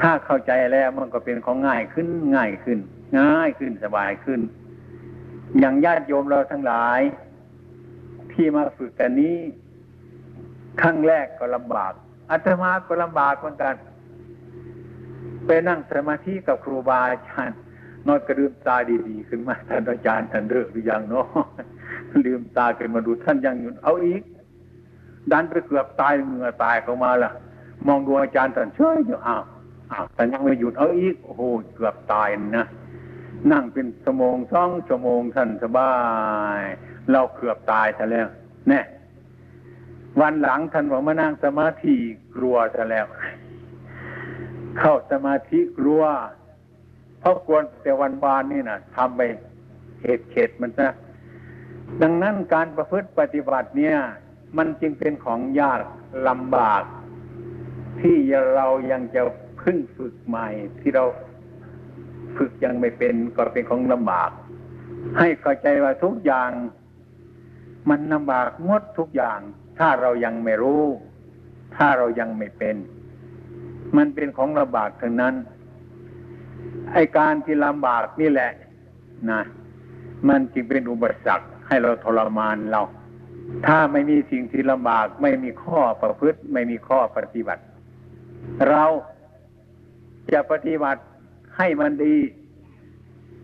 [0.00, 2.06] ถ้าเข้าใจแล้วมันก็เป็นของง่ายขึ้น
[2.36, 2.78] ง่ายขึ้น
[3.18, 4.40] ง่ายขึ้นสบายขึ้น
[5.58, 7.00] อย่างญาติโยมเราทั้งหลาย
[8.32, 9.36] ที่มาฝึกกันนี้
[10.80, 11.92] ครั้งแรกก็ลำบาก
[12.30, 13.74] อาตมาก็ลำบากเหมือนกัน
[15.46, 17.58] ไปนั่งสมาธิกับครูบาอาจารย์
[18.06, 18.76] นอนกระลืมตา
[19.08, 21.26] ดีๆขึ้นมาท่านอาจารย์ท่านเลิกหรือยังเนาะ
[22.26, 24.22] ลืมตาขึ้นมาดูท่านยังอยู่เอาอีก
[25.32, 27.30] ดันไปเกือบตายเหงื่อตายเข้ามาล่ะ
[27.86, 29.44] มองดูอาจารย์ท่านเฉยอยู่อ้าว
[29.92, 31.42] อ้าวแต่ยังไม่หยุดเอาอีกโอ้โห
[31.74, 32.66] เกือบตายนะ
[33.52, 35.92] นั่งเป็นชั่วโมงสองชั่วโมงท่านสบา
[36.58, 36.60] ย
[37.10, 38.28] เราเกือบตายซะแล้ว
[38.68, 38.80] แน่
[40.20, 41.94] วันหลังท่านบอกมานั่งสมาธิ
[42.36, 43.06] กลัวซะแล้ว
[44.78, 46.02] เข้าสมาธิกลัว
[47.22, 49.20] เพราะกวนแต่วันวานนี่นะทำไป
[50.02, 50.92] เหตุเขตมันนะ
[52.02, 53.96] ดังนั้นการประพฤติปฏิบัติเนี่ย
[54.56, 55.80] มันจึงเป็นของยาก
[56.28, 56.82] ลำบาก
[58.00, 58.16] ที่
[58.54, 59.22] เรายังจะ
[59.60, 60.48] พึ่งฝึกใหม่
[60.80, 61.04] ที่เรา
[62.36, 64.30] ฝึกยังไม่เป็นก็เป็นของลำบาก
[65.18, 66.50] ให้เข้าใจว่าทุกอย่าง
[67.90, 69.38] มันลำบากงดทุกอย่าง
[69.78, 70.82] ถ้าเรายังไม่รู้
[71.76, 72.76] ถ้าเรายังไม่เป็น
[73.96, 75.34] มันเป็นของลำบากทั้งนั้น
[76.92, 78.50] ไอการที่ลำบากนี่แหละ
[79.30, 79.42] นะ
[80.28, 82.82] มันจึงเป็นอุปสรรคให้เราทรมานเรา
[83.66, 87.62] ถ้าไม่มีสิ่งที่ลำบากไม่มีข้อประพฤติ ไม่มีข้อปฏิบัติ
[88.68, 88.84] เรา
[90.32, 91.02] จะปฏิบัติ
[91.56, 92.16] ให้มันดี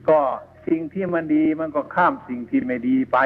[0.09, 0.21] ก็
[0.69, 3.19] สิ่งที่มันดีมันก็ข้ามสิ่งที่ไม่ดีไป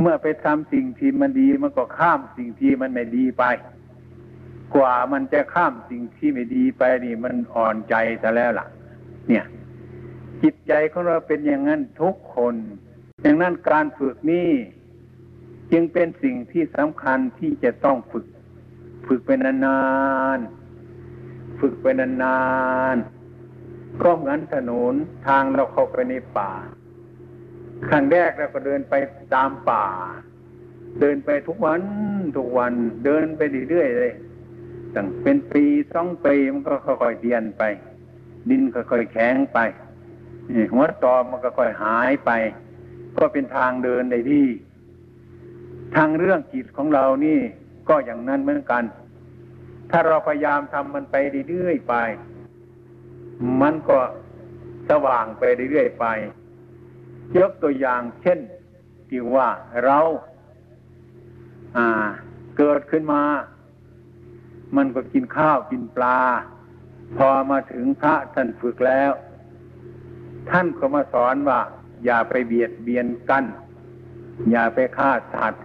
[0.00, 3.44] เมื่อไปทำสิ่งที่มันดีมันก็ข้ามสิ่งที่มันไม่ดีไป
[4.74, 8.66] กว่ามันจะข้ามสิ่งที่ไม่ดีไปนี่มันอ่อนใจซะแล้วล่ะ
[9.28, 9.44] เนี่ย
[10.42, 12.54] จิตใจของเราเป็นอย่างนั้นทุกคน
[13.22, 14.50] อย่างนั้นการฝึกนี่
[15.72, 18.26] จึงเป็นสิ่งที่สำคัญที่จะต้องฝึก
[19.06, 19.80] ฝึกไปนา
[20.36, 22.40] นๆฝึกไปนา
[22.94, 24.94] นๆก็เหมือนถนน
[25.26, 26.52] ทางเราเข้าไปในป่า
[27.88, 28.94] ครั้งแรกเราก็เดินไป
[29.34, 29.86] ตามป่า
[31.00, 31.82] เดินไปทุกวัน
[32.36, 32.72] ทุกวัน
[33.04, 34.12] เดินไปเรื่อยๆเลย
[34.96, 37.62] ตั้งเป็นปีสองปีมันก็ค่อยๆเตียนไป
[38.50, 39.58] ดินค่อยๆแข็งไป
[40.72, 42.30] หัวตอมันก็ค่อยหายไป
[43.18, 44.46] ก็เป็นทางเดินได้ที่
[45.96, 47.38] ทางเรื่องจิตของเรานี่
[47.88, 48.84] ก็อย่างนั้นเหมือนกัน
[49.90, 51.16] ถ้าเราพยายามทำมันไป
[51.48, 51.94] เรื่อยๆไป
[53.60, 53.98] มันก็
[54.90, 56.06] สว่างไปเรื่อยๆไป
[57.36, 58.38] ยกตัวอย่างเช่น
[59.08, 59.48] ที่ว่า
[59.84, 59.98] เรา
[61.76, 61.86] อ่า
[62.58, 63.22] เกิดขึ้นมา
[64.76, 66.18] มันก็กินข้าวกินปลา
[67.16, 69.12] พอมาถึงพระท่านฝึกแล้ว
[70.50, 71.60] ท่านก็มาสอนว่า
[72.04, 73.44] อย่าไปเบียดเบียนกัน
[74.50, 75.64] อย่าไปฆ่าสัตว์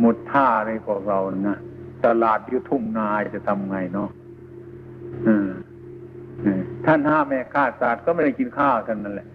[0.00, 1.58] หมดท่าอะไรพวกเรานะ
[2.04, 4.10] ตลาดยุทุ่งนาจะทำไงเนาะ
[6.86, 9.28] ท่านห้ามไม่ฆ่าสัตว์ก็ไม่ได้กินข้าวท่านนั่นแหละ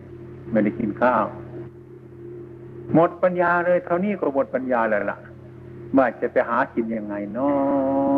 [0.51, 1.23] ไม่ได้กินข้าว
[2.93, 5.17] หมดปัญญาเลยเท่านี้ก็หมดปัญญาเลยล่ะ
[5.97, 8.14] ว่าจะไปหากินยังไงเนาะ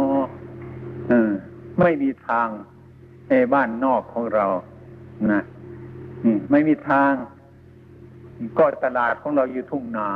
[1.82, 2.48] ไม่มีทาง
[3.30, 4.46] ในบ้านนอกของเรา
[5.34, 5.44] นะ
[6.52, 7.14] ไม่มีทาง
[8.60, 10.10] ก็ตลาดของเราอยู่ทุ่งนา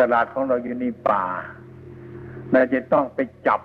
[0.00, 1.24] ตลาดของเราอยู่ในป่า
[2.52, 3.60] เราจะต้องไปจับ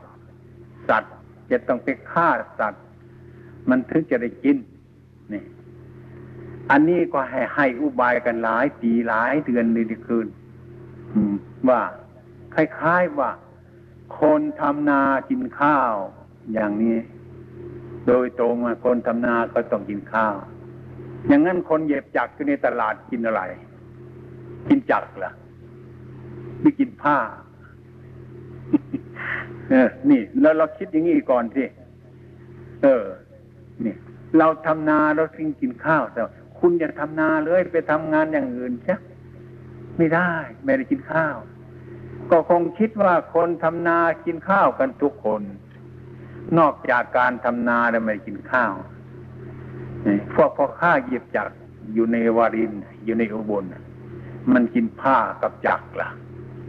[0.90, 1.14] สัตว์
[1.52, 2.30] จะต้องไปฆ่า
[2.60, 2.84] สัตว์
[3.70, 4.58] มันถึงจะได้กิน
[5.34, 5.44] นี่
[6.72, 10.28] อันนี้ก็ให้ให้อุบายกันหลายปีหลายเดือนเลยคืน
[11.70, 11.82] ว่า
[12.54, 13.30] คล้ายๆว่า
[14.20, 15.94] คนทำนากินข้าว
[16.54, 16.98] อย่างนี้
[18.08, 20.36] โดยตรงมาคนทำนาก็ต้องกินข้าว
[21.28, 23.42] อย่างนั้นคนเหย็บจักรอยู่ในตลาดกินอะไร
[24.68, 25.32] กินจักรล่ะ
[26.62, 27.18] ไม่กินผ้า
[29.70, 31.64] เออ นี่ แล้วเราคิดอย่างนี้ก่อนสิ
[32.84, 33.06] เออ
[33.86, 33.96] นี่
[34.38, 36.22] เราทำนาเราสิ่งกินข้าวแต่
[36.60, 38.96] คุณอย่าทำนาเลยไปทำงานอย่างอื่นใช่
[39.98, 40.32] ไม่ได้
[40.64, 41.36] ไม่ได้กินข้าว
[42.32, 45.42] ก็คงคิดว่าคนทำนากินข้าวกันทุกคน
[46.60, 48.74] นอกจากการทำนาแล้วไม่กินข้าว
[50.34, 51.50] พวกพ่อข้าเยียบจัก
[51.94, 52.74] อยู่ในวาริน
[53.06, 53.64] อยู่ในอุบล
[54.54, 56.10] มันกินผ้ากับจักล่ะ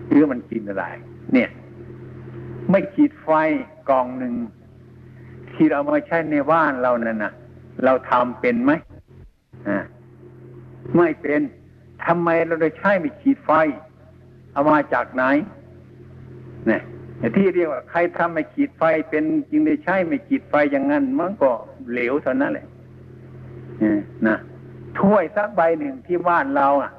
[0.08, 0.84] หรือมันกินอะไร
[1.32, 1.50] เนี่ย
[2.70, 3.28] ไม่ขีดไฟ
[3.88, 4.34] กองหนึ่ง
[5.52, 7.32] ที่เรามาใช้ในบ้านเรานั่นนะ
[7.84, 8.72] เราทำเป็นไหม
[9.68, 9.84] อ่า
[10.96, 11.40] ไม่เป็น
[12.04, 13.50] ทำไมเราได้ใช้ไม่ขีดไฟ
[14.54, 15.24] เอามาจากไหน
[16.66, 16.80] เนี่ย
[17.36, 21.50] ที่เรียกว่า ใครทำไม่ขีดไฟเป็นจริงได้ใช้ไม่ขีดไฟอย่างนั้นมันก็
[21.90, 22.66] เหลวเท่านั้นแหละ
[24.26, 24.36] นะ
[24.98, 26.92] ถ้วยสักใบหนึ่งที่บ้านเราอะ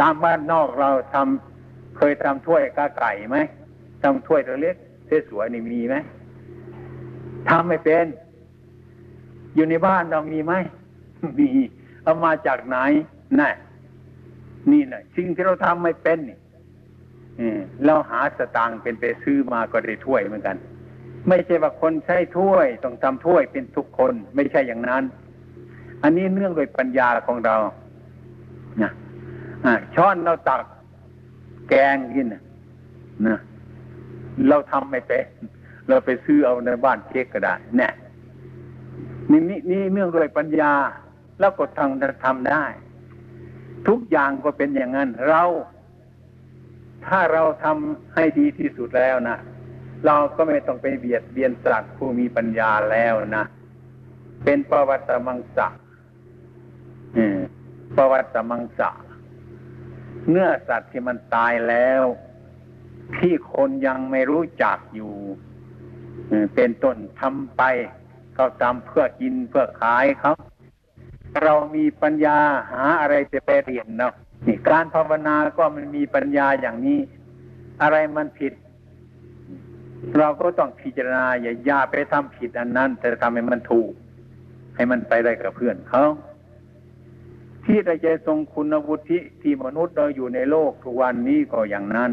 [0.00, 3.38] ตามบ้านนอกเราทำเคยทำถ้วยกาไก่ไหม
[4.02, 4.76] ทำถ้วยตัวเล็ก
[5.28, 5.96] สวยๆนี่มีไหม
[7.48, 8.06] ทำไม่เป็น
[9.54, 10.54] อยู่ในบ้านเรามีไหม
[11.38, 11.48] มี
[12.02, 12.76] เอามาจากไหน
[13.40, 13.54] น่น
[14.72, 16.38] นี่นะสิ่งที่เราทำไม่เป็นนี่
[17.86, 20.56] เราหาสตางค์เป็นไปซื้อมาก็ได้ถ้วยเหมือนกัน
[21.28, 25.04] ไม่ใช่ว่าคนใช้ถ้วย ต้องทำถ้วยเป็นทุกคนไม่ใช่อย่างนั้น
[26.02, 27.56] อันนี้เนื่องโดยปัญญาของเรา
[28.82, 28.92] นะ
[29.94, 30.60] ช้อนเราตัก
[31.68, 33.40] แกงกินนะ
[34.48, 35.24] เราทำไม่เป็น
[35.88, 37.92] เราไปซื้อเอาในบ้านเช็คก็ได้เนี่ย
[39.30, 40.72] นี่นี่นี่เนื่องด้วยปัญญา
[41.40, 42.64] แล้วก็ทำทำได้
[43.88, 45.42] ทุกอย่างก็เป็นอย่างนั้น เรา
[47.06, 49.38] ถ้าเราทำให้ดีที่สุดแล้วนะ
[50.06, 53.44] เราก็ไม่ต้องไปเบียดเบียนสัตว์ผู้มีปัญญาแล้วนะ
[54.44, 55.68] เป็นประวัติมังสะ
[57.96, 58.90] ประวัติมังสะ
[60.28, 62.02] เนื้อสัตว์ที่มันตายแล้ว
[63.16, 65.14] ที่คนยังไม่รู้จักอยู่
[66.54, 67.62] เป็นต้นทำไป
[68.34, 70.32] เขาทำเพื่อกินเพื่อขายเขา
[71.42, 72.38] เรามีปัญญา
[72.70, 74.12] หาอะไรจะไปเรียนเนาะ
[74.46, 76.98] นี่การภาวนาก็มันมีปัญญาอย่างนี้
[77.82, 78.52] อะไรมันผิด
[80.18, 83.90] เราก็ต้องพิจารณาอย่าอย่าไปทำผิดอันนั้น แต่ทำให้มันถูก
[84.76, 86.04] ให้มันไปได้กับเพื่อนเขา
[87.64, 92.10] ทที่ได้ใจทรงคุณวุฒิที่มนุษย์เราอยู่ในโลกทุกวันนี้ก็อย่างนั้น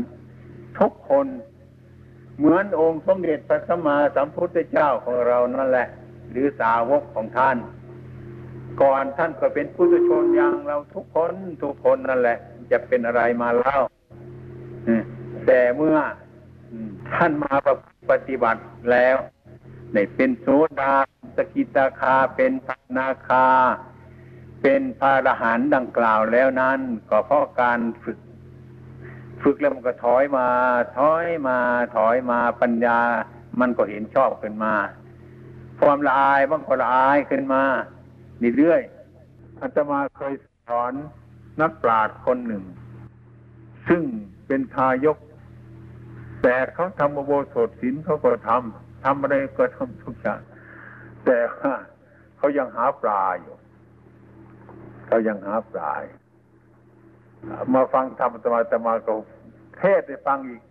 [0.79, 1.27] ทุกคน
[2.37, 5.87] เหมือนองค์สมเด็จพระสัมมาสัมพุทธเจ้าของเรานั่นแหละ
[6.31, 7.57] หรือสาวกของท่าน
[8.81, 11.33] ก่อนท่านก็เป็นผู้ชนอย่างเราทุกคน
[11.63, 12.37] ทุกคนนั่นแหละ
[12.71, 13.79] จะเป็นอะไรมาเล่า
[15.45, 15.97] แต่เมื่อ
[17.13, 17.55] ท่านมา
[18.11, 19.17] ปฏิบัติแล้ว
[19.93, 20.47] ในเป็นโส
[20.81, 20.93] ดา
[21.35, 23.47] สกิตาคาเป็นพานาคา
[24.61, 28.17] เป็นพาะหันดังกล่าวแล้วนั้น ก็เพราะการฝึก
[29.43, 30.47] ฝึกแล้วมันก็ถอยมา
[30.97, 31.57] ถอยมา
[31.95, 32.99] ถอยมาปัญญา
[33.59, 34.73] มันก็เห็นชอบขึ้นมา
[35.79, 37.63] ความละอายบางคนละอายขึ้นมา
[38.57, 40.33] เรื่อยๆอาตมาเคย
[40.67, 40.93] สอน
[41.61, 42.63] นักปราชญ์คนหนึ่ง
[43.87, 44.03] ซึ่ง
[44.47, 45.17] เป็นทายก
[46.43, 50.41] แต่เขาทำโบสถศิลเขาก็ทำทำอะไรก็ทำทุกอย่าง
[51.25, 51.73] แต่ว่า
[52.37, 53.55] เขายังหาปลาอยู่
[55.07, 55.93] เขายังหาปลา
[57.73, 59.13] มาฟังธรรมสมาธมาก็
[59.77, 60.61] เทศได้ฟังอีก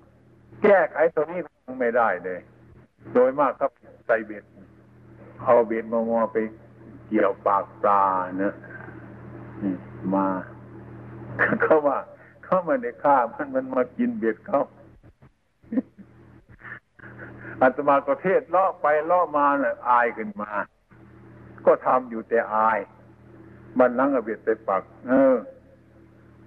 [0.62, 1.40] แก้ไขตรงนี้
[1.80, 2.40] ไม่ได้เลย
[3.14, 3.70] โดยมากครับ
[4.06, 4.44] ใส่เบ็ด
[5.42, 6.37] เอาเบ็ดมามอไป
[7.14, 8.03] เกี่ยวปากปลา
[8.38, 8.55] เนะ
[10.14, 10.27] มา
[11.62, 11.98] เขาว่า
[12.44, 14.61] เขามาในฆ่ามันมันมากินเบ็ดเขา
[17.61, 20.51] อาตมาก็เทศล่อไปล่อมาเนี่ยอายขึ้นมา
[21.66, 22.79] ก็ทำอยู่แต่อาย
[23.79, 25.35] มันลังเอาเบ็ดไปปัก เออ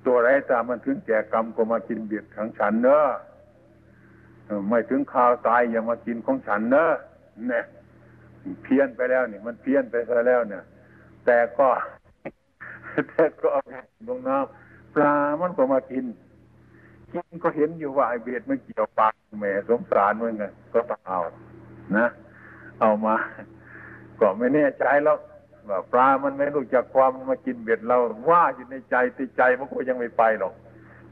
[0.05, 3.05] ตัวไรตามันถึงแก่กรรมก็มากินเบ็ดของฉันเนอะ
[4.69, 6.91] ไม่ถึงข่าวตายอย่ามากินของฉันเนอะ
[7.47, 7.65] เนี่ย
[8.63, 10.63] เพี้ยนไปแล้วนี่มันเพี้ยนไปซะแล้วเนี่ย
[11.25, 11.69] แต่ก็
[13.09, 13.63] แต่ก็เอา
[14.07, 16.05] ลงน้ำปลามันก็มากิน
[17.11, 21.21] กินก็เห็นอยู่ว่าไอเบียดมันเกี่ยวปากแม่สงสารมันไงก็ต้องเอา
[21.97, 22.07] นะ
[22.79, 23.15] เอามา
[24.19, 25.17] ก็ไม่แน่ใจแล้ว
[25.69, 27.97] ว่าปลามันไม่รู้จักความมากินเบ็ดเรา
[28.29, 30.53] ว่าอยู่ในใจติใจมันก็ยังไม่ไปหรอก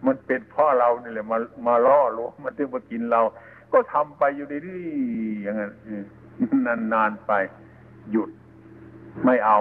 [0.06, 3.22] มันเป็นพ่อเรานี่แหละมามาล่อลวงมันถึงมากินเรา
[3.74, 5.72] ก็ทำไปอยู่ดีๆอย่างนั้น
[6.94, 7.32] นานๆไป
[8.12, 8.30] หยุด
[9.26, 9.60] ไม่เอา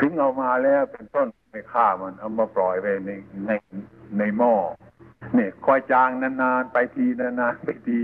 [0.00, 3.10] ถึงเอามาแล้วเป็นต้นไม่ฆ่ามัน เอามาปล่อยไปใน
[3.46, 3.52] ใน
[4.18, 4.54] ในหม้อ
[5.34, 7.98] เนี่ยคอยจางนานๆไปทีนานๆไปที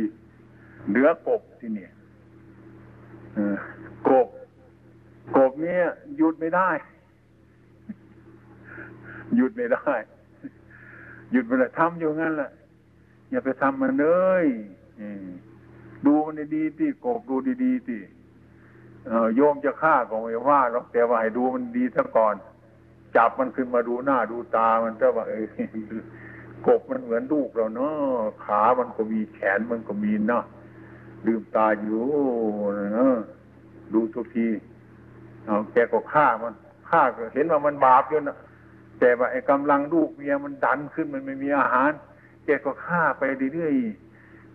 [0.89, 1.93] เหลือกบที่เนี่ย
[4.09, 4.29] กบ
[5.37, 5.85] กบเนี่ย
[6.17, 6.71] หยุดไม่ได้
[9.37, 9.93] หยุดไม่ได้
[11.33, 12.51] หยุดไม่ได้ทำอยู่งั้นแหละ
[13.31, 14.07] อย่าไปทำมันเล
[14.43, 14.45] ย
[16.07, 18.01] ดูมันดีๆที่กบดูดีๆที่
[19.37, 22.35] โยมจะฆ่าก็ไม่ว่าหรอกแต่ว่าให้ดูมันดีซะก่อน
[23.17, 25.47] จับมันขึ้นมาดูหน้าดูตามันก็ว่าเออ
[26.67, 27.95] กบมันเหมือนลูกเราเนาะ
[28.45, 30.45] ขามันก็มีแขนมันก็มีเนาะ
[31.27, 32.03] ลืมตาอยู่
[32.95, 33.17] เนาะ
[33.95, 34.49] ดูทุกที
[35.45, 36.55] เอาแกก็ฆ่ามัน
[36.91, 38.37] ฆ่าก็เห็นว่ามันบาปอยู่นะ
[39.01, 41.91] แต่ว่าไอ้กำลังลูกเมียมันดันขึ้นมันไม่มีอาหาร
[42.45, 43.23] แกก็ฆ่าไป
[43.55, 44.10] เรื่อยๆ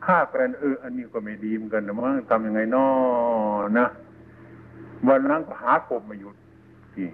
[0.06, 2.88] ฆ่าไปเออ อันนี้ก็ไม่ดีเหมือนกันนะมั้งทำยังไงนอ
[3.80, 3.88] นะ
[5.08, 6.32] วันนั้นก็หากบมาอยู่
[6.94, 7.08] ที่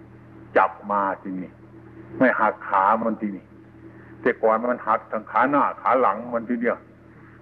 [0.58, 1.50] จับมาที่นี่
[2.18, 3.46] ไม่หักขามันที่นี่
[4.22, 6.78] แต่ก่อนมันหักทางขาหน้าขาหลังมันทีเดียว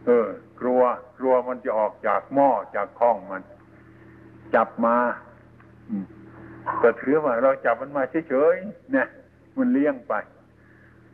[0.06, 0.28] เออ
[0.60, 0.82] กลัว
[1.18, 3.42] กลัวมันจะออกจากหม้อจากคล้องมัน
[4.56, 4.96] จับมา
[6.84, 9.08] ก็ถือว่าเราจับมันมาเฉยๆเนี่ย
[9.58, 10.14] มันเลี้ยงไป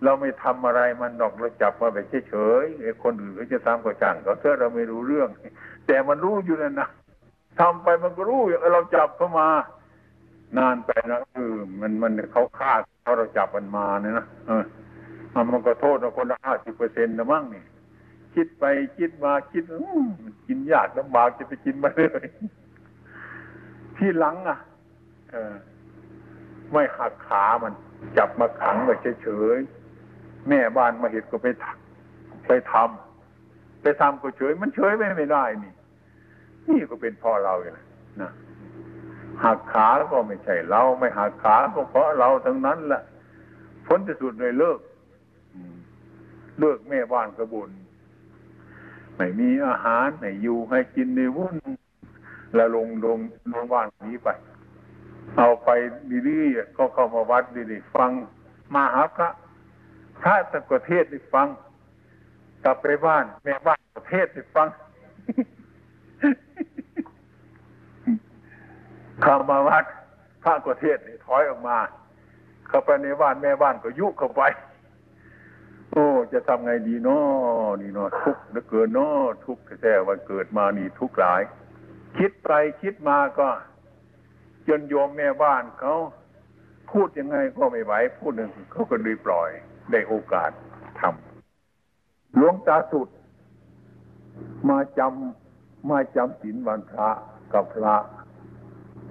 [0.03, 5.29] เราไม่ทำอะไรมันดอกเราจับมาแบบเฉยๆไอ้คนอื่นเขาจะทำก็ช่างเขาเถอะเราไม่รู้เรื่อง
[5.87, 6.89] แต่มันรู้อยู่นั่นนะ
[7.59, 8.41] ทำไปมันก็รู้
[8.73, 9.47] เราจับเข้ามา
[10.57, 14.63] นานไปนะเออมันมันเขาฆ่าเขาเราจับมันมาเนี่ยนะเออ
[15.51, 17.63] มันก็โทษเราคนละห้าสิบเปอร์เซ็นต์นะมั้งนี่
[18.35, 18.63] คิดไป
[18.97, 19.63] คิดมาคิด
[20.47, 22.25] กินยากลำบากจะไปกินมาเลย
[23.97, 24.57] ที่หลังอะ
[25.31, 25.55] เออ
[26.71, 27.73] ไม่หักขามัน
[28.17, 29.84] จับมาขังไว้เฉยๆ
[30.49, 31.47] แม่บ้านมาเห็นก็ไป
[32.47, 35.73] ไปทำไปทำก็เฉย มันเฉยไม่ไม่ได้นี่
[36.69, 37.73] นี่ก็เป็นพ่อเราเลย
[38.21, 38.31] นะ
[39.43, 43.01] หักขาก็ไม่ใช่เราไม่หักขาก็เพราะเราทั้งนั้นแหละ
[43.87, 44.79] ผลที่สุดเลยเลิก
[46.59, 47.69] เลิกแม่บ้านกระบุน
[49.17, 51.55] ไม่มีอาหารไม่อยู่ให้กินในวุ่น
[52.55, 53.19] แล้วลงลง
[53.51, 54.29] ลงบ้านนี้ไป
[55.37, 55.69] เอาไป
[56.27, 58.11] ดีๆก็เข้ามาวัดดีๆฟัง
[58.73, 59.29] มาหาพระ
[60.21, 61.47] พระตะกเทศได้ฟัง
[62.63, 64.67] กลับไปบ้าน แม่บ้านประเทศได้ฟัง
[69.21, 69.85] เข้ามาวัด
[70.43, 71.77] พระกเทศถอยออกมา
[72.67, 74.41] เข้าไปในบ้านแม่บ้านก็ยุเข้าไป
[75.91, 81.41] โอ้ จะทำไงดีเนาะนี่เนาะทุกข์เหลือเกินเนาะทุกข์แท้ๆวันเกิดมานี่ทุกข์หลาย
[82.17, 82.51] คิดไป
[82.81, 83.49] คิดมาก็
[84.67, 85.95] จนโยมแม่บ้านเขา
[86.91, 89.49] พูดยังไงก็ไม่ไหวพูดหนึ่งเขาก็ดีปล่อย
[89.91, 90.51] ได้โอกาส
[90.99, 93.07] ทำหลวงตาสุด
[94.69, 97.09] มาจำมาจำศีลวันพระ
[97.53, 97.95] กับพระ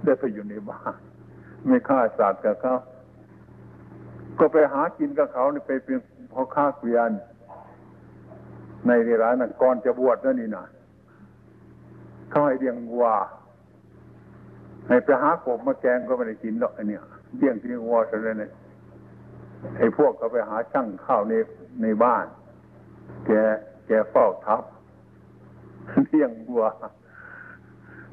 [0.03, 0.93] ได้ไปอยู่ในบ้าน
[1.67, 2.75] ไม่ฆ่าสัตว์กับเขา
[4.39, 5.99] ก็ไปหากินกับเขาไปเป็น
[6.33, 7.11] พ่อค้าเกวียน
[8.87, 10.65] ในร้านนั้นก่อนจะบวชนั่นนี่นะ
[12.29, 13.05] เขาให้เลี้ยงวัว
[14.87, 17.01] ให้ไปหากบมาแกงก็ไม่ได้กินหรอกอันเนี้ย
[17.37, 18.51] เลี้ยงที่วัวซะเลยเนี่ย
[19.77, 21.33] ไอ้พวกเขาไปหาช่างข้าวใน
[21.81, 22.25] ในบ้าน
[23.25, 23.31] แก
[23.87, 24.63] แกเฝ้าทับ
[26.07, 26.63] เลี้ยงวัว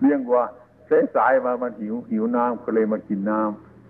[0.00, 0.40] เลี้ยงวัว
[0.88, 3.40] สายสายมามันหิวหิวน้ำก็เลยมากินน้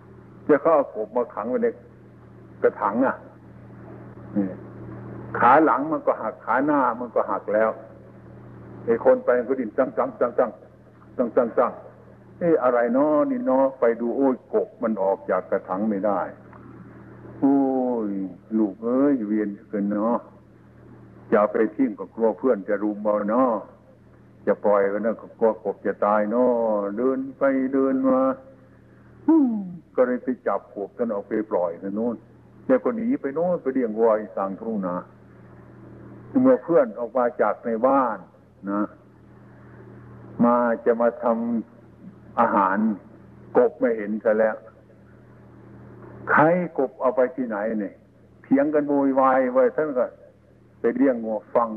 [0.00, 1.68] ำจะเข้ากบมาขังไว้ใน
[2.62, 3.16] กระถังอะ
[5.38, 7.70] ขาหลังมันก็หักขาหน้ามันก็หักแล้ว
[8.86, 10.50] ไอ้คนไปก็ดิ้นจังจังจังจัง
[11.18, 11.72] จังจังจัง
[12.38, 16.20] เอ้อะไรเนาะนี่เนาะไปดูโอ้ยกบมันออกจากกระถังไม่ได้
[17.43, 17.59] โอ้
[18.09, 18.11] ย
[18.59, 20.18] ลูกเอ้ยเวียนเกินเนาะ
[21.32, 23.53] จะไปทิ้งก็กลัวเพื่อนจะรุมเอาเนาะ
[24.47, 26.53] จะปล่อยกันนะก็กลัวกบจะตายเนาะ
[26.97, 27.43] เดินไป
[27.74, 28.20] เดินมา
[29.97, 32.16] ก็เลยไปจับกบกันออกไปปล่อยนะโน่น
[32.66, 34.97] แล้วก็หนีไปโน่นไปเลี้ยงวัวอีสังทุ่งนา
[36.43, 38.18] เมื่อเพื่อนออกมาจากในบ้าน
[38.70, 38.82] นะ
[40.45, 42.78] มาจะมาทำอาหาร
[43.57, 44.57] กบไม่เห็นซะแล้ว
[46.30, 46.42] ใคร
[46.78, 47.94] กบเอาไปที่ไหนเนี่ย
[48.42, 50.06] เถียงกันโวยวายไว้ท่านก็
[50.80, 51.70] ไปเลี้ยงงัวฟัง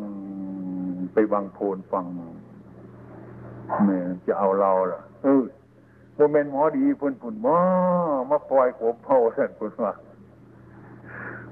[1.13, 2.05] ไปวังโพนฟัง
[3.85, 5.43] เนี่ยจะเอาเราล่ะ เออ
[6.15, 7.59] โมเมนหมอดีพุ่นพุ่นมา
[8.29, 9.93] มาปล่อยกบเผาท่านพุ่นว่า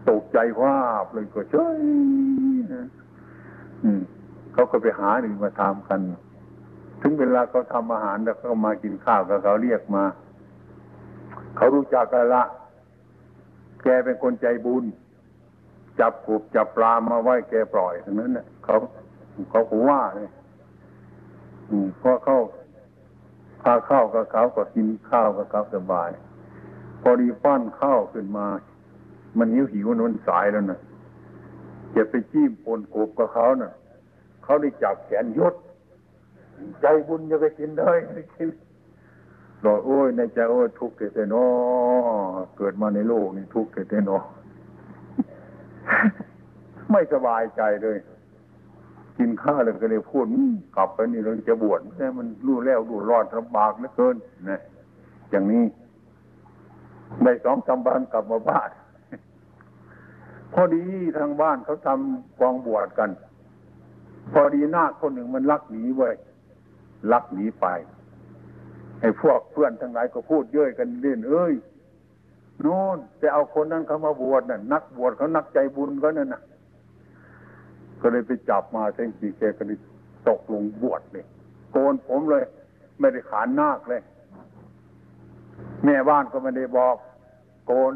[0.10, 0.76] ตกใจว่า
[1.14, 1.80] เลยก็เฉย
[4.54, 6.00] เขาก็ไปหาหนึ่งมาทำกัน
[7.02, 10.04] ถึงเวลาเขาทำอาหารแล้วเขามากินข้าวกับเขาเรียกมา
[11.56, 12.44] เขารู้จักกันละ
[13.84, 14.86] แกเป็นคนใจบุญ
[16.00, 18.76] จับกบจับปลามาไว้แกปล่อยทั้งนั้นเนี่ยเขา
[19.50, 20.30] เขาขว่าเลย
[22.02, 22.40] พอเข้า
[23.62, 26.10] พาข้าวกับเขาก็กินข้าวกับเขาสบาย
[27.02, 28.48] พอดีป้อนข้าวขึ้นมา
[29.38, 30.80] มันหิวหิวนนสายแล้วนะ
[31.96, 33.74] จะไปจิ้มปนกบกับเขานะ่ะ
[34.44, 35.54] เขาได้จับแขนยศ
[36.82, 38.50] ใจบุญจะไปกินได้ไม่กิน
[39.66, 41.46] บอกโอ้ยในใจโอ้ยทุกข์เต่นอ
[42.58, 44.18] เกิดมาในโลกนี่ทุกข์เต่นอ
[46.92, 47.98] ไม่สบายใจเลย
[49.18, 50.26] กินข้าวเลยก็เลยพูด
[50.76, 54.16] กลับไปนี่เราจะบวชแต่มันรู้แล้วรู้รอดลำบากเหลือเกิน
[54.50, 54.62] นะ
[55.32, 55.64] อย่างนี้
[57.24, 58.70] ในสองสามวันกลับมาบ้าน
[60.54, 60.84] พอดี
[61.18, 63.10] ทางบ้านเขาทำกองบวชกัน
[64.34, 66.10] พอดีหน้าคคนหนึ่งมันลักหนีไว้
[67.12, 67.66] ลักหนีไป
[69.04, 71.54] ไอ้พวกเพื่อนทั้งหลายก็พูดเย้ยกันเล่นเอ้ย
[72.62, 76.42] โน่นแต่เอาคนนั้นเขามาบวชน่ะ นักบวชเขานักใจบุญก็นั่นน่ะ
[78.02, 79.78] ก็เลยไปจับมาเส้นสีแกก็เลย
[80.30, 81.26] ตกลงบวชเลย
[81.72, 82.44] โกนผมเลย
[83.00, 84.02] ไม่ได้ขานนาคเลย
[85.86, 86.96] แม่บ้านก็ไม่ได้บอก
[87.66, 87.94] โกน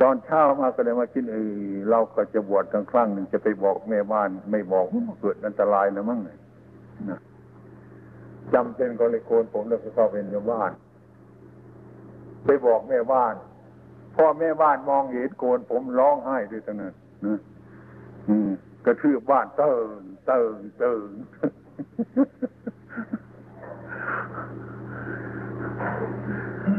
[0.00, 4.86] ตอนเช้ามาก็เลยมาคิดเออเราก็จะบวชกันครั้งหนึ่งจะไปบอกแม่บ้าน ไม่บอก
[5.20, 7.20] เกิดอันตรายนะมั้งเนะ
[8.54, 10.70] จำเป็นก็เลยโกนผมแล้วก็เข้าเป็นชาวบ้าน
[12.44, 13.34] ไปบอกแม่บ้าน
[14.16, 17.38] พ่อแม่บ้านมองเห็นโกนผมร้องไห้ด้วยทั้งนั้นนะ
[18.28, 18.50] อืม
[18.84, 21.08] กระทืบบ้านเติงเติงเติง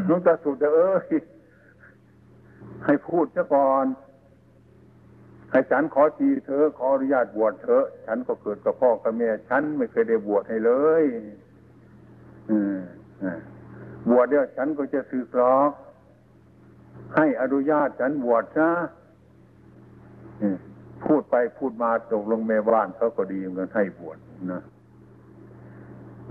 [0.07, 1.07] ลุงตาสุดเอ้ย
[2.86, 3.86] ให้พูดซะก่อน
[5.51, 11.03] ให้ฉันขอทีเธอขออนุญาตบวชเธอ ฉันก็เกิดกับพ่อกับแม่ ฉันไม่เคยได้บวชให้เลย
[14.10, 15.72] บวชเดี๋ยวฉันก็จะสึกหรอก
[17.16, 18.72] ให้อนุญาตฉันบวชนะ
[21.06, 24.18] พูดไปพูดมาตกลงแม่บ้านเขาก็ดีเหมือนให้บวช
[24.52, 24.62] นะ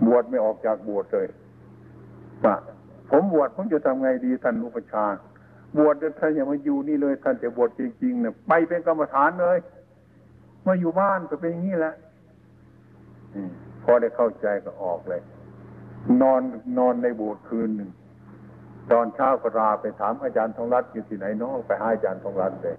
[0.06, 1.28] บวชไม่ออกจากบวชเลย
[2.44, 2.54] ว่า
[3.10, 5.06] ผมบวชผมจะทำไงดีท่านอุปชา
[5.78, 9.58] บวชท่านอย่ามาอยู่นี่เลย ท่านจะบวชจริงๆเนี่ยไปเป็นกรรมฐานเลย
[10.66, 11.94] มาอยู่บ้านก็เป็นอย่างนี้แหละ
[13.84, 15.22] พอได้เข้าใจก็ออกเลย
[16.22, 16.42] นอน
[16.78, 17.90] นอนในโบสถ์คืนหนึ่ง
[18.92, 22.76] ตอนเช้าก็ราไปถามอาจารย์ทองรัตน์อยู่ที่ไหนน้องไปหาอาจารย์ทองรัตน์เลย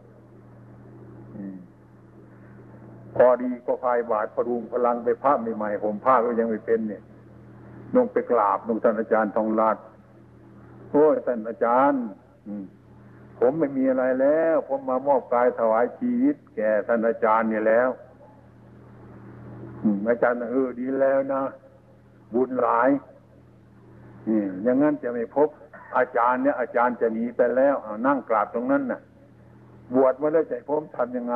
[3.16, 7.04] พอดีก็พายบาทพรุงพลังไปภาพใหม่ๆผมภาพก็ยังไม่เป็นเนี่ย
[7.96, 9.84] ลงไปกราบลงท่านอาจารย์ทองรัตน์
[10.92, 12.06] โอ้ยท่านอาจารย์
[13.40, 17.90] ผมไม่มีอะไรแล้ว ผมมามอบกายถวายชีวิต แก่ท่านอาจารย์เนี่ยแล้ว
[20.10, 21.44] อาจารย์เออดีแล้วนะ
[22.34, 22.90] บุญหลาย
[24.64, 25.50] อย่างนั้นจะไม่พบ
[25.98, 27.76] อาจารย์เนี่ยอาจารย์จะหนีไปแล้ว
[28.08, 29.02] นั่งกราบตรงนั้นน่ะ
[29.96, 31.36] บวชมาแล้วใจผมทำยังไง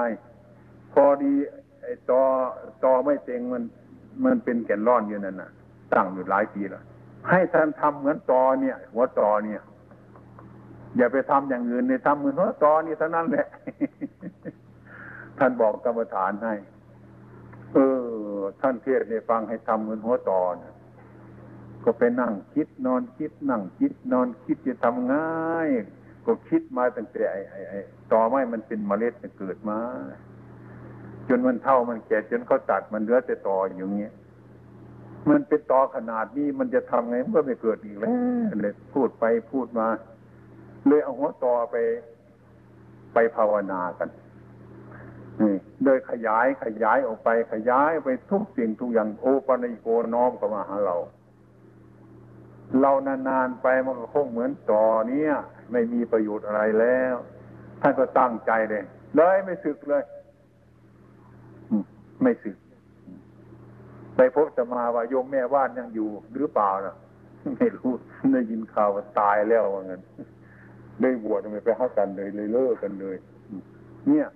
[0.93, 1.33] พอดี
[1.83, 2.21] ไอ้ตอ
[2.83, 3.63] ตอไม่เต็งมัน
[4.25, 5.51] มันเป็นแก่นร่อนอยู่นั่นน่ะ
[5.93, 6.83] ตั้งอยู่หลายปีแล้ว
[7.29, 9.61] ให้ท่านทำเหมือนตอเนี่ย หัวตอเนี่ย
[10.97, 13.47] อย่าไปทำอย่างอื่นในทำเหมือนหัวตอนี่เท่านั้นแหละ
[15.37, 16.55] ท่านบอกกรรมฐานให้
[17.73, 18.01] เออ
[18.61, 20.53] ท่านเทศในฟังให้ทำเหมือนหัวตอน
[21.83, 25.69] ก็ไปนั่งคิดนอนคิดนั่งคิดนอนคิดจะทำง่าย
[26.25, 27.79] ก็คิดมาตั้งแต่ไอ้ไอ้ไอ้
[28.11, 29.79] ตอไม้มันเป็นเมล็ดมันเกิดมา
[31.27, 34.11] จนมันเท่ามันแก่จนเขาตัดมันเหลือแต่ต่ออย่างเงี้ย
[35.29, 38.09] มันเป็นต่อขนาดนี้มันจะทำไงมันก็ไม่เกิดอีกแล้ว
[38.61, 39.87] เลยพูดไปพูดมา
[40.87, 41.75] เลยเอาหัวต่อไป
[43.13, 44.09] ไปภาวนากัน
[45.41, 45.53] นี่
[45.83, 50.97] โดยขยายขยายออกไปขยายไปทุกสิ่งทุกอย่างโอปัญโกน้อมเข้ามาหาเรา
[52.81, 55.33] เรานานๆไปมันก็คงเหมือนต่อเนี้ย
[55.71, 57.15] ไม่มีประโยชน์อะไรแล้ว
[57.81, 58.83] ท่านก็ตั้งใจเลย
[59.15, 60.03] เลยไม่สึกเลย
[62.21, 62.57] ไม่สึก
[64.15, 66.95] ไปพบจะมาว่าโยมแม่บ้านยังอยู่หรือเปล่านะ
[67.57, 67.91] ไม่รู้
[68.33, 70.01] ได้ยินข่าวว่าตายแล้วว่างั้น
[71.01, 73.17] ได้บวชไม่ไปหากันเลยเลยเลิกกันเลย
[74.07, 74.27] เนี่ย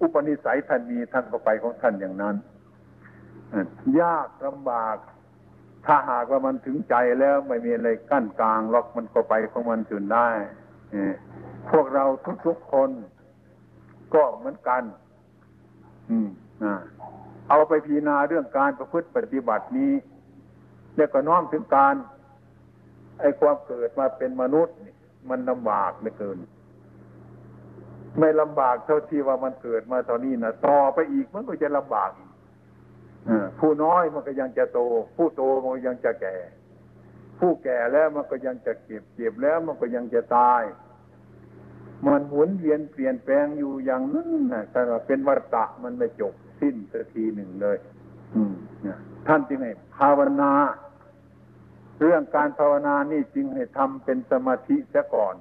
[0.00, 2.36] อุปนิสัยท่านมีท่านก็ไปของท่านอย่างนั้น
[4.00, 4.96] ยากลำบาก
[5.88, 10.28] ถ้าหากว่ามันถึงใจแล้วไม่มีอะไรกั้นกลางล็อกมันก็ไปของมันจนได้
[11.70, 12.04] พวกเรา
[12.46, 12.90] ทุกๆคน
[14.14, 14.82] ก็เหมือนกัน
[16.10, 16.28] อืม
[17.48, 19.92] เอาไปพิจารณาเรื่องการประพฤติปฏิบัตินี้
[20.96, 21.94] แล้วก็น้อมถึงการ
[23.20, 24.76] ไอ้ความเกิดมาเป็นมนุษย์
[25.30, 26.38] มันลำบากเหลือเกิน
[28.18, 32.27] ไม่ลำบากเท่าที่ว่ามันเกิดมาตอนนี้นะต่อไปอีกมันก็จะลำบากอีก
[33.58, 34.80] ผู้น้อยมันก็ยังจะโต
[35.16, 36.36] ผู้โตมันยังจะแก่
[37.38, 40.62] ผู้แก่แล้วมันก็ยังจะเก็บเก็บแล้วมันก็ยังจะตาย
[42.06, 47.78] มันหมุนเวียนเปลี่ยนแปลงอยู่อย่างนั้นนะแต่ว่าเป็นวัฏฏะมันไม่จบสิ้นสักทีหนึ่งเลย
[48.34, 48.54] อืม
[49.26, 50.52] ท่านจึงให้ภาวนา
[52.00, 55.34] เรื่องการภาวนานี่จึงให้ทำเป็นสมาธิซะก่อน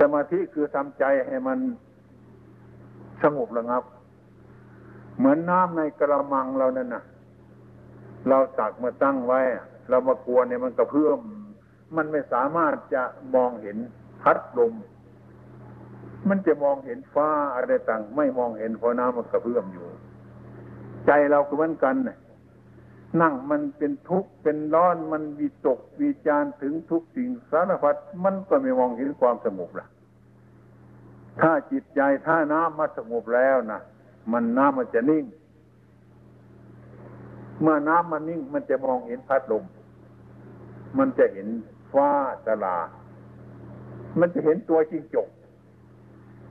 [0.00, 1.58] สมาธิคือทำใจให้มัน
[3.22, 3.82] สงบระงับ
[5.18, 7.04] เหมือนน้ำในกระมังเรานั่นน่ะ
[8.28, 9.40] เราตักมาตั้งไว้
[9.88, 11.18] เรามากวนเนี่ยมันกระเพื่อม
[11.96, 13.02] มันไม่สามารถจะ
[13.34, 13.78] มองเห็น
[14.22, 14.74] พัดลม
[16.28, 19.84] มันจะมองเห็นฟ้าอะไรต่าง ไม่มองเห็นเพราะน้ำมันกระเพื่อมอยู่
[21.06, 22.18] ใจเราก็เหมือนกันน่ะ
[23.20, 29.86] นั่งมันเป็นทุกข์เป็นร้อนมันวิตกวิจารถึงทุกสิ่งสารพัดมันก็ไม่มองเห็นความสงบละ
[31.40, 33.80] ถ้าจิตใจถ้าน้ำมาสงบแล้วนะ
[34.32, 35.24] มันน้ำมันจะนิ่ง
[37.60, 39.64] เมื่อน้ำมันนิ่ง มันจะมองเห็นพัดลม
[40.98, 41.48] มันจะเห็น
[41.92, 42.10] ฟ้า
[42.46, 42.78] ตลา
[44.18, 45.28] มันจะเห็นตัวจริงจก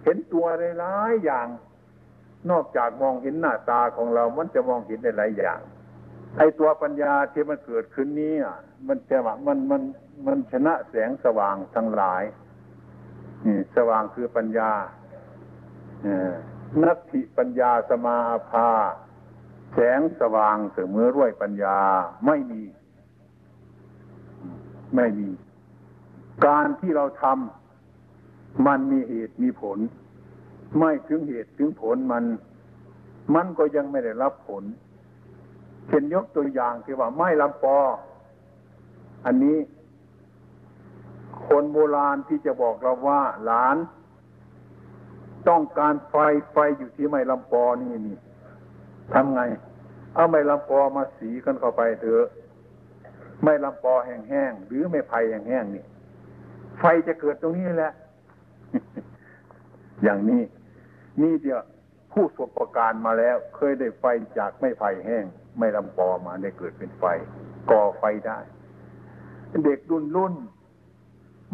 [0.03, 0.45] เห็นตัว
[0.79, 1.47] หลายอย่าง
[2.51, 5.59] นอกจากมองเห็นหน้าตาของเรา มันจะมองเห็นในหลายอย่าง
[6.37, 8.33] ไอตัวปัญญาที่มันเกิดขึ้นนี้
[8.87, 9.17] มันจะ
[9.47, 9.81] มันมัน
[10.25, 12.23] มันชนะแสงสว่างทั้งหลาย
[13.45, 14.71] นี่สว่างคือปัญญา
[16.81, 18.17] นัตถิปัญญาสมา
[18.49, 18.69] ภา
[19.73, 21.77] แสงสว่างเสมอร้วยปัญญา
[22.25, 22.63] ไม่มี
[24.95, 25.29] ไม่มี
[26.45, 29.79] การที่เราทำมันมีเหตุมีผล
[30.77, 32.23] ไม่ถึงเหตุถึงผลมัน
[33.35, 34.63] มันก็ยังไม่ได้รับผล
[35.87, 37.77] เช่นยกตัวอย่างที่ว่าไม้ลำปอ
[39.25, 39.57] อันนี้
[41.47, 43.77] คนโบราณที่จะบอกเราว่าหลาน
[45.49, 46.15] ต้องการไฟ
[46.51, 48.17] ไฟอยู่ที่ไม้ลำปอนี่นี่
[49.13, 49.41] ทำไง
[50.15, 52.25] เอาไม้ลำปอมาสีกันเข้าไปเถอะ
[53.43, 55.83] ไม้ลำปอแห้งๆหรือไม้ไผ่แห้งๆนี่
[56.79, 57.91] ไฟจะเกิดตรงนี้แหละ
[60.03, 60.41] อย่างนี้
[61.21, 61.61] นี่เดียว
[62.13, 64.05] ผู้สบประการมาแล้ว เคยได้ไฟ
[64.37, 65.25] จากไม้ไผ่แห้ง
[65.59, 67.03] ไม่ลำปอมาได้เกิดเป็นไฟ
[67.71, 68.39] ก่อไฟได้
[69.65, 70.33] เด็กรุ่นรุ่น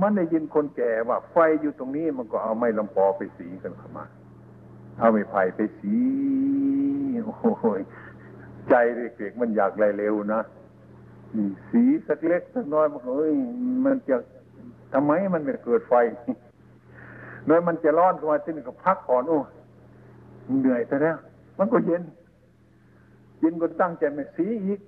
[0.01, 4.05] มันได้ยินคนแก่ว่า ไฟอยู่ตรงนี้มันก็เอาไม้ลำปอไปสีกันเข้ามา
[4.99, 5.95] เอาไม้ไผ่ไปสี
[7.25, 7.81] โอ้ย
[8.69, 8.75] ใจ
[9.17, 10.41] เด็กๆมันอยากไรเร็วนะ
[11.71, 13.33] สีสักเล็กสักน้อยมันเอ้ย
[13.85, 14.15] มันจะ
[14.93, 15.93] ทำไมมันไม่เกิดไฟ
[17.49, 19.39] น้อยมันจะร้อนขึ้นมาที่นี่ก็พักผ่อนโอ้
[20.59, 21.17] เหนื่อยซะแล้ว
[21.59, 22.03] มันก็เย็น
[23.39, 24.79] เยินก็ตั้งใจไม่สีอีก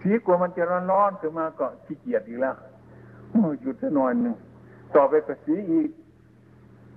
[0.00, 2.54] สีกลัวมันจะร้อนร้อนขึ้นมาก็ขี้เกียจอีกแล้ว
[3.62, 4.36] หยุดสักหน่อยหนึ่ง
[4.94, 5.90] ต่อไปก็สีอีก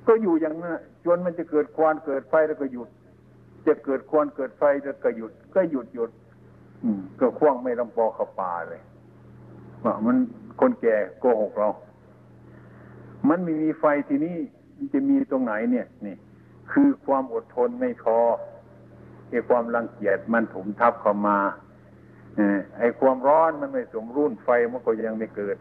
[0.07, 2.89] ก็อยู่อย่างนั้นจนมันจะเกิดควันเกิดไฟแล้วก็หยุด
[3.67, 6.11] จะเกิดควันเกิดไฟแล้วก็หยุด ก็หยุดหยุด
[6.83, 8.81] อืม ก็คว้างไม่ลำปอข้าป่าเลย
[9.83, 10.17] ว่ามัน
[10.59, 11.69] คนแก่โกหกเรา
[13.29, 14.37] มันไม่มีไฟที่นี่
[14.75, 16.15] มันจะมีตรงไหนเนี่ย นี่
[16.71, 18.17] คือความอดทนไม่พอ
[19.29, 21.37] ไอ้ความรังเกียจมันถมทับเข้ามา
[22.79, 25.57] ไอ้ความร้อนมันไม่สมรุ่นไฟมันก็ยังไม่เกิด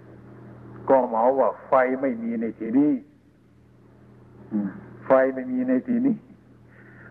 [0.89, 2.93] ก็เหมาว่าไฟไม่มีในที่นี้
[5.07, 6.17] ไฟไม่มีในที่นี้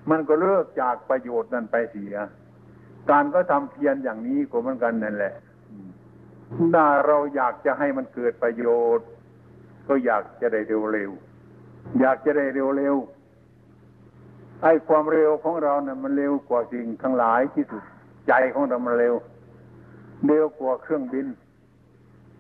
[0.09, 2.15] มันก็เลิกจากประโยชน์นั้นไปเสีย
[3.09, 5.33] การก็ทำเพียรอย่างนี้ก็เหมือนกันนั่นแหละ
[6.73, 8.65] ถ้าเราอยากจะให้มันเกิดประโย
[8.97, 9.07] ชน์
[9.87, 10.61] ก็อยากจะได้
[10.93, 12.45] เร็วๆอยากจะได้
[12.77, 17.83] เร็วๆไอ้ความเร็วของเรานะ่ะมันเร็วกว่าสิ่งทั้งหลายที่สุด
[18.27, 19.15] ใจของเรามันเร็ว
[20.27, 21.27] เร็วกว่าเครื่องบิน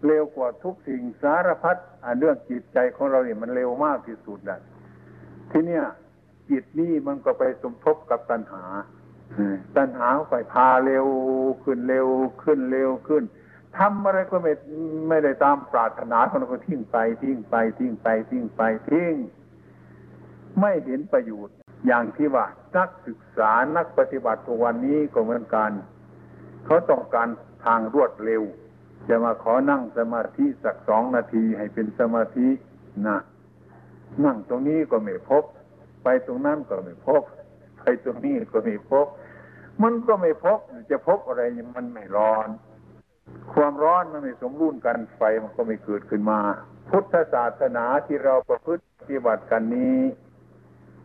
[0.05, 1.77] เร็วกว่าทุกสิ่งสารพัด
[2.19, 4.59] เรื่องจิตใจของเราเนี่ยมันเร็วมากที่สุดนะ
[5.51, 5.83] ทีเนี้ย
[6.49, 8.63] จิตนี่มันก็ไปสมทบกับตัณหา
[9.77, 11.07] ตัณหาไปพาเร็ว
[11.63, 12.07] ขึ้นเร็ว
[12.43, 13.23] ขึ้นเร็วขึ้น
[13.77, 14.53] ทำอะไรก็ไม่
[15.09, 19.15] ไม่ได้ตามปรารถนาของเราก็ทิ้งไปทิ้งไปทิ้งไปทิ้งไปทิ้ง
[20.59, 21.55] ไม่เห็นประโยชน์
[21.87, 22.45] อย่างที่ว่า
[22.77, 25.71] นักศึกษานักปฏิบัติตัววันนี้ก็เหมือนกัน
[26.65, 27.27] เขาต้องการ
[27.65, 28.43] ทางรวดเร็ว
[29.09, 32.47] จะมาขอนั่งสมาธิสักสองนาทีให้เป็นสมาธิ
[33.07, 33.17] นะ
[34.25, 35.43] นั่งตรงนี้ก็ไม่พบ
[36.03, 37.23] ไปตรงนั้นก็ไม่พบ
[37.79, 39.07] ไปตรงนี้ก็ไม่พบ
[39.83, 40.59] มันก็ไม่พบ
[40.91, 41.41] จะพบอะไร
[41.75, 42.47] มันไม่ร้อน
[43.53, 46.39] ความร้อนมันไม่สมรุนกันไฟมันก็ไม่เกิดขึ้นมา
[46.89, 49.99] พุทธศาสนาที่เราประพฤติปฏิบัติกันนี้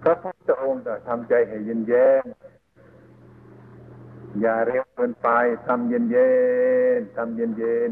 [0.02, 2.24] พระพุทธองค์จะทำใจให้เย็นแย้ม
[4.40, 5.28] อย่าเร็วเกินไป
[5.66, 6.32] ทำเย็นเย็
[6.98, 7.88] นทำเย็นเย็น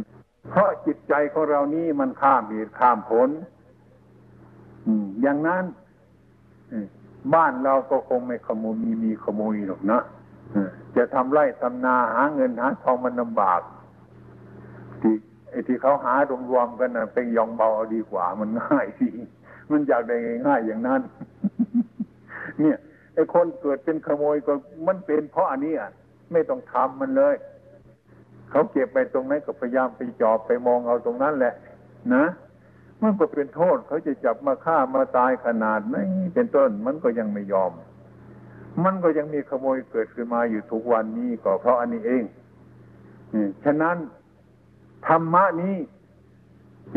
[0.51, 3.28] เพราะจิตใจของเรานี่มันข้ามเหตุข้ามผล
[5.22, 5.64] อย่างนั้น
[7.34, 10.01] บ้านเราก็คงไม่ขโมยมีมีขโมยหรอกนะ
[10.97, 13.61] จะทำไร่ทำนาหาเงินหาทองมันลำบาก
[15.01, 15.14] ที่
[15.51, 16.14] ไอ้ที่เขาหา
[16.51, 19.09] รวมๆกันนะเป็นยองเบาดีกว่า มันง่ายสิ
[19.70, 20.16] มันอยากได้
[20.47, 21.01] ง่ายอย่างนั้น
[22.61, 22.78] เนี่ย
[23.14, 24.53] ไอ้คนเกิดเป็นขโมยก็
[24.86, 25.91] มันเป็นเพราะอันนี้อะ
[26.33, 27.35] ไม่ต้องทำมันเลย
[28.51, 31.55] เขาเก็บไปตรงไหนก็พยายามไปจอบไปมองเอาตรงนั้นแหละ
[32.14, 32.24] นะ
[33.03, 35.97] มันก็เป็นโทษเขาจะจับมาฆ่ามาตายขนาดไหน
[36.35, 37.72] เป็นต้นมันก็ยังไม่ยอม
[38.85, 42.24] มันก็ยังมีขโมยเกิดขึ้นมาอยู่ทุกวันนี้ก็เพราะอันนี้เอง
[43.64, 43.97] ฉะนั้น
[45.07, 45.76] ธรรมะนี้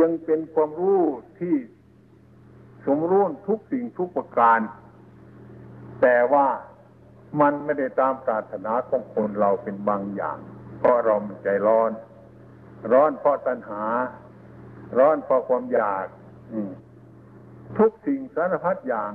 [0.01, 1.03] ยังเป็นความรู้
[1.39, 1.55] ที่
[2.85, 4.59] สมรู้ทุกสิ่งทุกประการ
[6.01, 6.47] แต่ว่า
[7.41, 10.37] มันไม่ได้ตามปรารถนาของคนเราเป็นบางอย่าง
[10.79, 11.91] เพราะเรามันใจร้อน
[12.91, 13.83] ร้อนเพราะตัณหา
[14.97, 16.05] ร้อนเพราะความอยาก
[17.77, 19.11] ทุกสิ่งสารพัดอย่าง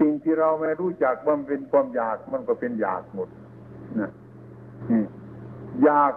[0.00, 3.28] สิ่งที่เราไม่รู้จักว่ามันเป็นความอยากมันก็เป็นอยากหมด
[4.00, 4.10] นะ
[5.84, 6.12] อยาก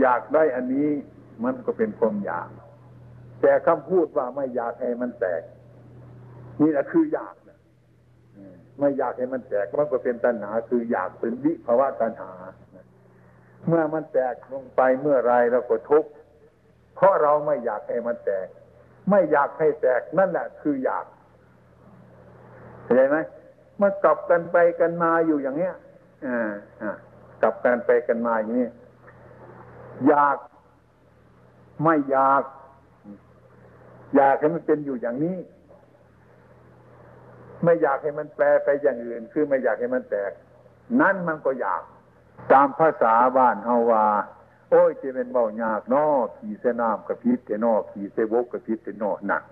[0.00, 0.88] อยากได้อันนี้
[1.44, 2.48] มันก็เป็นความอยาก
[3.40, 5.42] แต่คำพูดว่าไม่อยากให้มันแตก
[6.60, 7.34] นี่แหละคืออยาก
[8.78, 12.32] ไม่อยากให้มันแตกมันก็เป็นตัณหาคืออยากเป็นวิภาวะตัณหา
[13.66, 16.10] เมื่อมันแตกลงไปเมื่อไรเราก็ทุกข์
[16.94, 18.46] เพราะเราไม่อยากให้มันแตก
[19.10, 21.04] ไม่อยากให้แตกนั่นแหละคืออยาก
[22.82, 23.18] เข้าใจไหม
[23.80, 25.74] มันกลับกันไปกันมาอยู่อย่างเนี้ย
[26.26, 26.50] อ่า
[26.82, 26.92] อ่า
[27.42, 28.68] กลับกันไปกันมาอย่างนี้
[30.08, 30.36] อยาก
[31.82, 32.42] ไม่อยาก
[34.16, 35.36] อยากให้มันเป็นอยู่อย่างนี้
[37.64, 40.32] ไม่อยากให้มันแปลไปอย่างอื่น คือไม่อยากให้มันแตก
[41.00, 41.82] นั่นมันก็อยาก
[42.52, 44.04] ตามภาษาบ้านเฮาว่า
[44.70, 46.06] โอ้ยจะเป็นเบายากนอ
[46.38, 49.42] ขี่เสน้ำกับพิษเตนอขี่เสบกกับพิษเตนอหนัก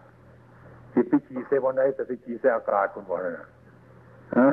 [0.92, 3.46] ขี่ไปขี่เสบนไหนแต่ไปขี่เสอากาศคุณบอกนะ
[4.36, 4.48] ฮะ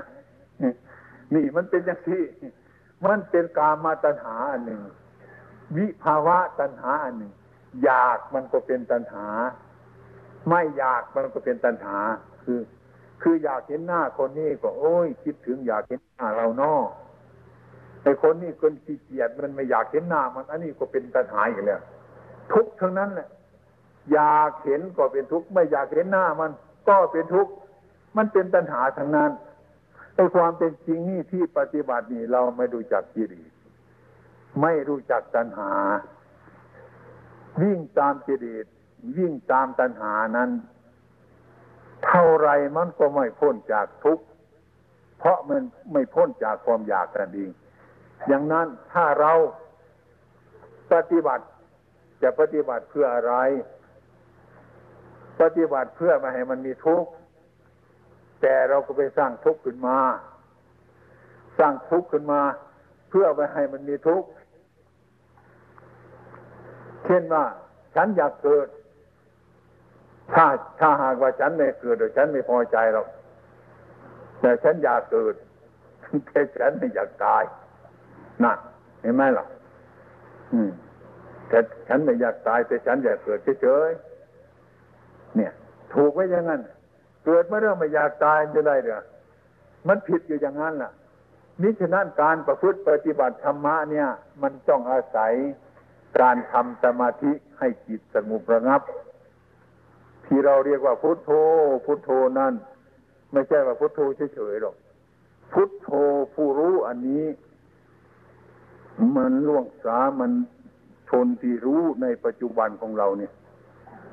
[1.33, 2.21] นี่มันเป็นอย่างที่
[3.05, 4.81] มันเป็นกามาตัญหาอันหนึ่ง
[5.75, 7.33] วิภาวะตัณหาอันหนึ่ง
[7.83, 9.27] อยากมันก็เป็นตัณหา
[10.49, 11.97] ไม่อยากมันก็เป็นตัณหา
[12.43, 12.59] คือ
[13.23, 16.73] คืออยากเห็นหน้าคนนี้ก็โอ้ย คิดถึงอยากเห็นหน้าเรานอ
[18.03, 21.81] ไอ้คนนี้คนขี้เกียจมันไม่อยากเห็นหน้ามันอันนี้ก็เป็นตัณหาอีกแล้ว
[22.51, 23.27] ทุกทั้งนั้นแหละ
[24.13, 26.51] อยากเห็นก็เป็นทุกข์ไม่อยากเห็นหน้ามัน
[26.89, 27.51] ก็เป็นทุกข์
[28.17, 29.31] มันเป็นตัณหาทั้งนั้น
[30.15, 33.43] ไอ้ความเป็นจริงนี่ที่ปฏิบัตินี่เราไม่ดูจักกิริ
[34.61, 35.71] ไม่รู้จักตัณหา
[37.61, 38.65] วิ่งตามกิเลส
[39.17, 40.49] วิ่งตามตัณหานั้น
[42.05, 44.23] เท่าไรมันก็ไม่พ้นจากทุกข์
[45.19, 47.51] เพราะมันไม่พ้นจากความอยากนั่นเอง
[48.27, 49.33] อย่างนั้นถ้าเรา
[50.93, 51.45] ปฏิบัติ
[52.23, 53.33] จะปฏิบัติเพื่ออะไร
[55.41, 57.09] ปฏิบัติเพื่อมาให้มันมีทุกข์
[58.41, 59.97] แต่เราก็ไปสร้างทุกข์ขึ้นมา
[61.59, 62.41] สร้างทุกข์ขึ้นมา
[63.09, 64.27] เพื่อไปให้มันมีทุกข์
[67.05, 67.45] เช่นว่า
[67.95, 68.67] ฉันอยากเกิด
[70.31, 70.45] ถ้า
[70.79, 73.07] ถ้าหากว่าฉันไม่เกิดฉันไม่พอใจหรอก
[74.41, 75.35] แต่ฉันอยากเกิด
[76.27, 77.43] แต่ฉันไม่อยากตาย
[78.43, 78.57] นั่น
[79.01, 79.45] เห็นไหมล่ะ
[80.53, 80.71] อืม
[81.49, 85.51] แต่ฉันไม่อยากตายแต่ฉันอยากเกิดเฉยๆเนี่ย
[85.93, 86.61] ถูกไว้อย่างนั้น
[87.25, 89.01] เกิดมื่เรื่องไม่อยากตายจะได้เด้อ
[89.87, 90.91] มันผิดอยู่อย่างนั้นล่ะ
[91.61, 94.07] มิฉะนั้นการประพฤติปฏิบัติธรรมะเนี่ย
[94.41, 95.33] มันต้องอาศัย
[96.19, 98.81] การทำสมาธิให้จิตสงบระงับ
[100.25, 101.31] ที่เราเรียกว่าพุทโธ
[101.85, 102.09] พุทโธ
[102.39, 102.53] นั่น
[103.31, 103.99] ไม่ใช่ว่าพุทโธ
[104.35, 104.75] เฉยๆหรอก
[105.53, 105.89] พุทโธ
[106.33, 107.23] ผู้รู้อันนี้
[109.15, 110.31] มันล่วงสามัน
[111.09, 113.31] ชนที่รู้ในปัจจุบันของเราเนี่ย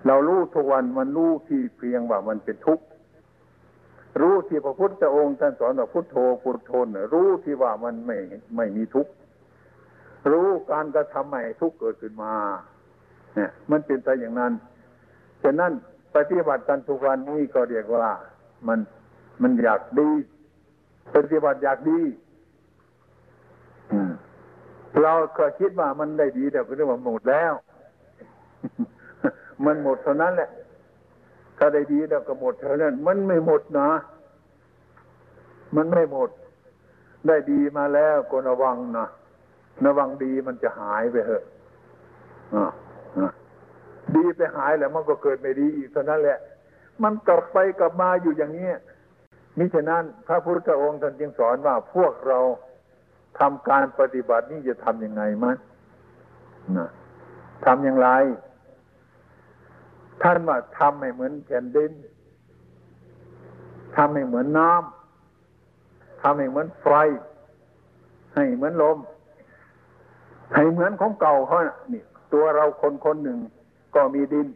[0.07, 2.85] เรารู้ทุกวันมันรู้ที่เพียงว่ามันเป็นทุกข์
[4.21, 6.73] รู้ที่พระพุทธองค์ท่านสอนว่าพุทโธพุทโธ
[7.15, 8.17] รู้ที่ว่ามันไม่
[8.57, 9.13] ไม่มีทุกข์
[10.33, 12.35] รู้การกระทำใหม่ทุกเกิดขึ้นมา
[13.35, 14.53] เนี่ย มันเป็นไปอย่างนั้น
[15.43, 15.73] ฉะนั้น
[16.17, 18.09] ปฏิบัติกันทุกวันนี้ก็เรียกว่า
[18.69, 18.79] มัน
[19.43, 20.11] มันอยากดี
[21.15, 22.01] ปฏิบัติอยากดี
[25.03, 27.53] เราก็คิดว่ามันได้ดีแต่ก็เรียกว่าหมดแล้ว
[29.65, 30.51] มันหมดเท่านั้นแหละ
[31.59, 33.91] ถ้าได้ดีแล้วก็หมดเท่านั้น มันไม่หมดนะ
[35.77, 36.31] มันไม่หมด
[37.27, 39.07] ได้ดีมาแล้วก็ระวังนะ
[39.87, 41.45] ระวังดีมันจะหายไปเถอะ
[42.55, 42.65] อ่า
[44.17, 46.39] ดีไปหายแล้วมันก็เกิดไม่ดีอีกเท่านั้นแหละ
[47.03, 48.69] มันกลับไปกลับมาอยู่อย่างนี้
[49.59, 52.39] มิฉะนั้นพระพุทธองค์ท่านจึงสอนว่าพวกเรา
[53.39, 55.57] ทำการปฏิบัตินี่จะทำยังไงมั้ย
[56.77, 56.91] นะ
[57.65, 58.09] ทำอย่างไร
[60.23, 61.93] ท่านว่าทำให้เหมือนแผ่นดิน
[63.97, 66.87] ทำให้เหมือนน้ำทำให้เหมือนไฟ
[68.35, 68.99] ให้เหมือนลม
[70.55, 71.59] ให้เหมือนของเก่าเขา
[71.93, 73.39] นี่ตัวเราคนคนหนึ่ง
[73.95, 74.49] ก็มีดิน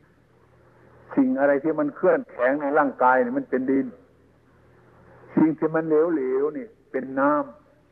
[1.17, 3.87] สิ่งอะไรที่มันเคลื่อนแข็งในร่างกายเนี่ยมันเป็นดิน
[5.37, 7.33] สิ่งที่มันเหลวๆนี่ เป็นน้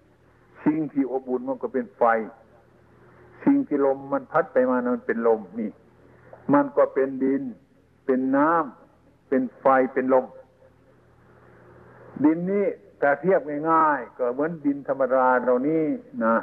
[0.02, 2.02] ำสิ่งที่อบอุ่นมันก็เป็นไฟ
[3.44, 5.70] สิ่งที่ลมมันพัดไปมามันเป็นลมนี่
[6.54, 7.42] มันก็เป็นดิน
[8.06, 10.26] เป็นน้ำเป็นไฟเป็นลม
[12.24, 12.66] ดินนี้
[12.98, 13.40] แต่เทียบ
[13.70, 15.84] ง่ายๆก็เหมือนดินธรรมดาเรานี้
[16.24, 16.36] นะ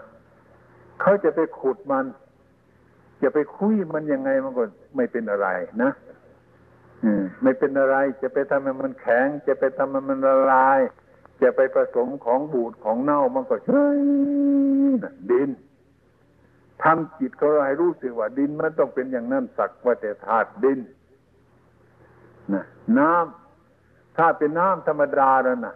[1.02, 2.06] เขาจะไปขุดมัน
[3.22, 4.64] จะไปคุยมันยังไงมันก็
[4.96, 5.48] ไม่เป็นอะไร
[5.84, 5.92] นะ
[7.44, 10.80] ไม่เป็นอะไร จะไปทำให้มันแข็ง จะไปทำให้มันละลาย
[11.42, 13.98] จะไปผสมของบูดของเน่ามันก็เฉย
[15.32, 15.50] ดิน
[16.84, 20.80] ทำจิตเขาให้รู้สึกว่าดินมันต้องเป็นอย่างนั้นสักว่าแต่ธาตุดิน
[22.54, 22.64] นะ
[22.98, 25.76] น้ำถ้าเป็นน้ำธรรมดาแล้วนะ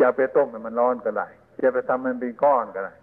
[0.00, 1.26] จะไปต้มให้มันร้อนก็ได้
[1.62, 2.94] จะไปทำมันเป็นก้อนก็ได้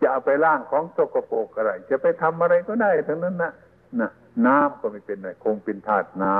[0.00, 3.52] จะเอาไปล่างของสกปรกก็ได้จะไปทำอะไรก็ได้ทั้งนั้นนะ
[4.00, 4.10] นะ
[4.46, 6.38] น้ำก็ไม่เป็นไรคงเป็นธาตุน้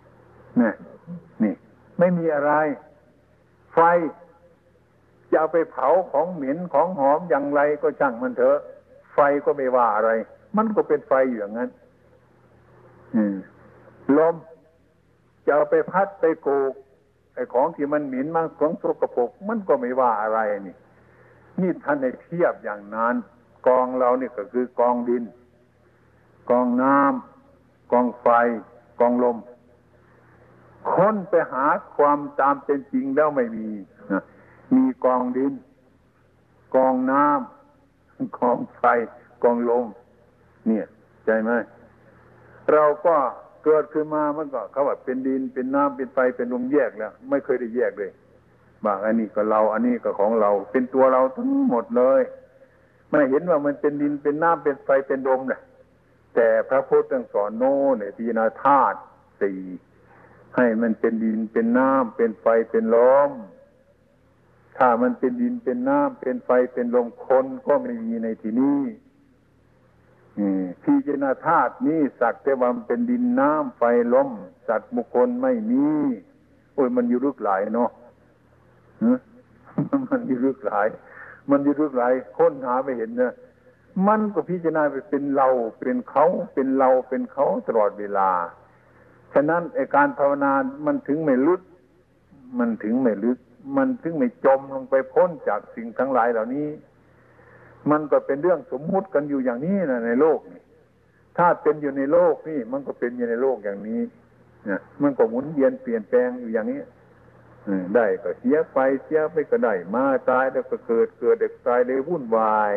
[0.00, 0.72] ำนี่
[1.42, 1.54] นี่
[1.98, 2.52] ไม่มีอะไร
[3.74, 3.78] ไฟ
[5.30, 8.58] จะเอาไปเผาของเหม็นของหอมอย่างไรก็ช่างมันเถอะ
[9.14, 10.10] ไฟก็ไม่ว่าอะไร
[10.56, 11.70] มันก็เป็นไฟอยู่อย่างนั้น
[14.16, 14.34] ลม
[15.44, 16.72] จะเอาไปพัดไปโกก
[17.34, 20.74] ไอ้ของที่มันหมิ่นมันของสกปรกมันก็ไม่ว่าอะไรนี่
[21.60, 23.14] นี่ท่านในเทียบอย่างนั้น
[23.66, 25.24] กองเราเนี่ยก็คือกองดิน
[26.50, 28.28] กองน้ำกองไฟ
[29.00, 29.36] กองลม
[30.92, 33.68] ค้นไปหาความตามเป็นจริงแล้วไม่มี
[34.76, 35.52] มีกองดิน
[36.76, 38.84] กองน้ำกองไฟ
[39.42, 39.86] กองลม
[40.66, 40.86] เนี่ย
[41.24, 41.50] ใจไหม
[42.72, 43.16] เราก็
[43.64, 48.10] เกิดขึ้นมามันก็เขาว่าเป็นดินเป็นน้ำเป็นไฟเป็นลมแยกแล้ว ไม่เคยได้แยกเลย
[48.84, 52.22] บางอันนี้ก็เรา อันนี้ก็ของเรา เป็นตัวเราทั้งหมดเลย
[53.10, 55.60] ไม่เห็นว่ามันเป็นดินเป็นน้ำเป็นไฟเป็นลมเลย
[56.34, 58.98] แต่พระพุทธสอนโน่เนี่ยพิจารณาธาตุ
[59.40, 59.60] สี่
[60.56, 62.98] ให้มันเป็นดินเป็นน้ำเป็นไฟเป็นล
[63.28, 63.30] ม
[64.76, 68.80] ถ้ามันเป็นดินเป็นน้ำเป็นไฟเป็นลมคนก็ไม่มีในที่นี้
[70.82, 73.82] พิจารณาธาตุนี้สักแต่ว่ามันเป็นดินน้ำไฟ
[74.14, 74.30] ลม
[74.68, 75.86] สัตว์มุคคลไม่มี
[76.74, 77.90] โอ้ยมันอยู่ลึกหลายเนาะ
[80.10, 80.86] มันยู่ลึกหลาย
[81.50, 83.34] มันยู่ลึกหลายค้นหาไม่เห็นนะ
[84.08, 85.48] มันก็พิจารณาไปเป็นเรา
[85.80, 88.30] เป็นเขาเป็นเราเป็นเขาตลอดเวลา
[89.34, 90.52] ฉะนั้นไอการภาวนา
[90.86, 91.60] มันถึงไม่ลึก
[92.58, 93.38] มันถึงไม่ลึก
[93.76, 96.68] มันถึงไม่จมลงไปพ้นจากสิ่งทั้งหลายเหล่านี้
[97.90, 100.62] มันก็เป็นเรื่องสมมุติกันอยู่อย่างนี้นะในโลกนี่
[101.38, 104.00] ถ้าเป็นอยู่ในโลกนี่ มันก็เป็นอยู่ในโลกอย่างนี้
[104.68, 106.80] นะมันก็หมุนเวียนเปลี่ยนแปลงอยู่อย่างนี้
[107.94, 112.74] ได้ก็เสียไปเสียไปก็ได้มาตายแล้วก็เกิดเกิดเด็กตายเลยวุ่นวาย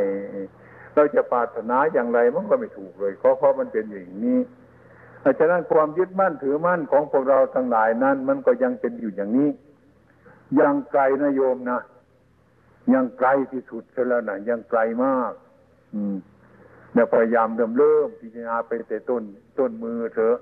[0.94, 4.40] เราจะปรารถนาอย่างไรมันก็ไม่ถูกเลยเพราะเพราะมันเป็นอย่างนี้
[5.40, 9.50] ฉะนั้นความยึดมั่นถือมั่นของพวกเราทั้งหลายนั้น มันก็ยังเป็นอยู่อย่างนี้
[10.60, 11.80] ยังไกลนะโยมนะ
[12.94, 15.34] ยังไกลที่สุดแล้วนะยังไกลมาก
[15.96, 16.16] อืม
[16.94, 19.24] เนี่พยายามเริ่มเริ่มพิจารณาไปแต่ต้น
[19.60, 20.38] ต้นมือเถอะ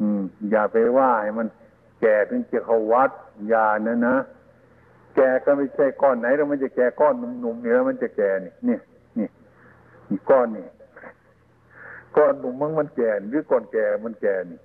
[0.00, 1.46] อืม อย่าไปว่าให้มัน
[2.00, 3.10] แก่ถึงจะเข้าวัด
[3.52, 4.16] ย่านะนะ
[5.16, 8.78] แก่ก็ไม่ใช่ก้อนไหนแล้วมันจะแก่ก้อนหนุ่มๆนี่แล้วมันจะแก่นี่นี่
[9.18, 9.28] นี่
[10.10, 10.66] นี่ก้อนนี่
[12.16, 14.60] ก้อนหนุ่มมันมันแก่หรือก้อนแก่มันแก่นี่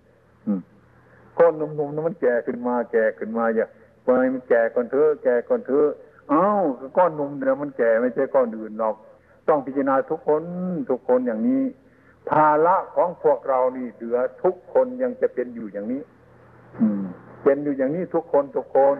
[1.39, 3.65] ก้อนหนุ่มๆนั้นมันแก่ขึ้นมา แก่ขึ้นมาอย่า
[4.03, 5.87] ไปมันแก่ก่อนเถอะแก่ก่อนเถอะ
[6.29, 6.45] เอ้า
[6.97, 8.95] ก้อนหนุ่มเนี่ยมันแก่ไม่ใช่ก้อนอื่นหรอก
[9.47, 10.43] ต้องพิจารณาทุกคน
[10.89, 11.63] ทุกคนอย่างนี้
[12.29, 16.01] ภาระของพวกเรานี่เหลือทุกคนยังจะเป็นอยู่อย่างนี้
[16.79, 17.05] อืม
[17.45, 18.97] เป็นอยู่อย่างนี้ทุกคนทุกคน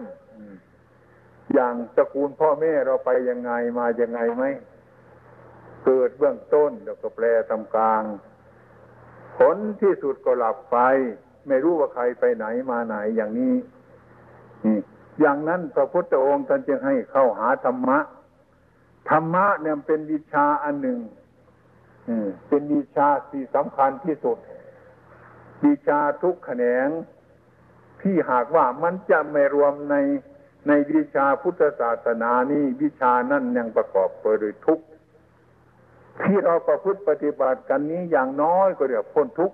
[1.54, 4.44] อย่างตระกูลพ่อแม่เราไปยังไงมายังไงไหม
[5.84, 8.02] เกิดเบื้องต้นแล้วก็แปลทำกลาง
[9.38, 10.78] ผลที่สุดก็หลับไป
[11.48, 13.54] ไม่รู้ว่าใครไปไหนมาไหนอย่างนี้
[14.64, 14.78] นี่
[15.20, 17.98] อย่างนั้นพระพุทธองค์ท่านจึงให้เข้าหาธรรมะ
[19.10, 20.98] ธรรมะเนี่ยเป็นวิชาอันหนึ่ง
[22.48, 24.38] เป็นวิชาที่สำคัญที่สุด
[25.64, 26.88] วิชาทุกแขนง
[28.02, 29.96] ที่หากว่ามันจะไม่รวมใน
[30.68, 34.80] ในวิชาพุทธศาสนานี้วิชานั่นยังประกอบไปด้วยทุก
[36.22, 39.52] ที่เราประพฤติปฏิบัติกันนี้อย่างน้อยก็เรียกพ้นทุก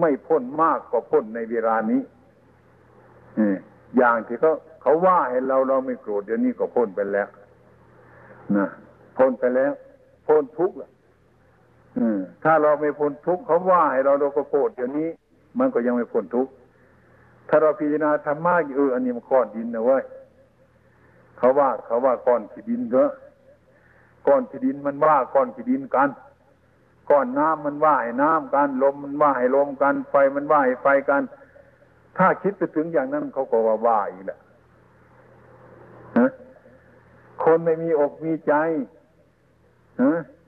[0.00, 2.02] ไม่พ้นมากก็พ้นในเวลานี้
[3.96, 4.52] อย่างที่เขา
[4.82, 7.28] เขาว่าให้เราเราไม่โกรธเดี๋ยวนี้ก็พ้นไปแล้ว
[8.56, 8.68] นะ
[9.16, 9.72] พ้นไปแล้ว
[10.26, 10.90] พ้นทุกข์ละ
[12.44, 15.08] ถ้าเราไม่พ้นทุกข์เขาว่าให้เราเราก็โกรธเดี๋ยวนี้
[15.58, 16.52] มันก็ยังไม่พ้นทุกข์
[17.50, 20.02] ถ้าเราพิจารณาธรรมะเอออันนี้มันก้อนดินนะเว้ย
[21.38, 23.10] เขาว่าเขาว่าก้อนขี้ดินเถอะ
[24.26, 26.08] ก้อนขี้ดินมันว่าก้อนขี้ดินกัน
[27.10, 31.22] ก้อนน้ำมันว่าให้น้ำกันลมมันว่าให้ลมกันไฟมันว่าให้ไฟกัน
[32.16, 34.38] ถ้าคิดไปถึงอย่างนั้นเขาก็ว่าว่าอีกแหละ
[37.42, 38.54] คนไม่มีอกมีใจ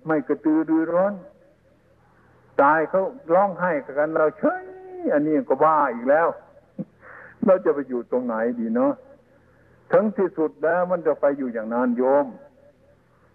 [0.07, 1.14] ไม่กระตือรือร้น
[2.62, 3.03] ตายเขา
[3.34, 4.62] ร้องไห้กันเราเฉย
[5.12, 6.28] อันนี้ก็บ้าอีกแล้ว
[7.47, 8.93] เราจะไปอยู่ตรงไหนดีเนาะ
[9.93, 12.26] ถึงที่สุดแล้วมันจะไปอยู่อย่างนั้นโยม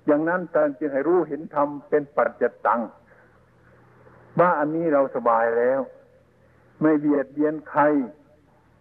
[0.05, 2.81] อย่างนั้นท่านจึงให้รู้เห็นธรรมเป็นปัจจตัง
[4.39, 5.79] ว่าอันนี้เราสบายแล้ว
[6.81, 7.83] ไม่เบียดเบียนใคร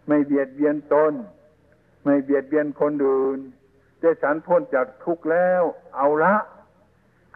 [0.09, 1.13] ไม่เบียดเบียนตน
[2.05, 3.39] ไม่เบียดเบียนคนอื่น
[4.01, 5.63] ได้ฉันพ้นจากทุกข์แล้ว
[5.97, 6.37] เอาละ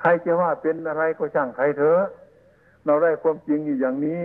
[0.00, 2.02] ใครจะว่าเป็นอะไรก็ช่างใครเถอะ
[2.86, 4.22] เราได้ความจริงอยู่อย่างนี้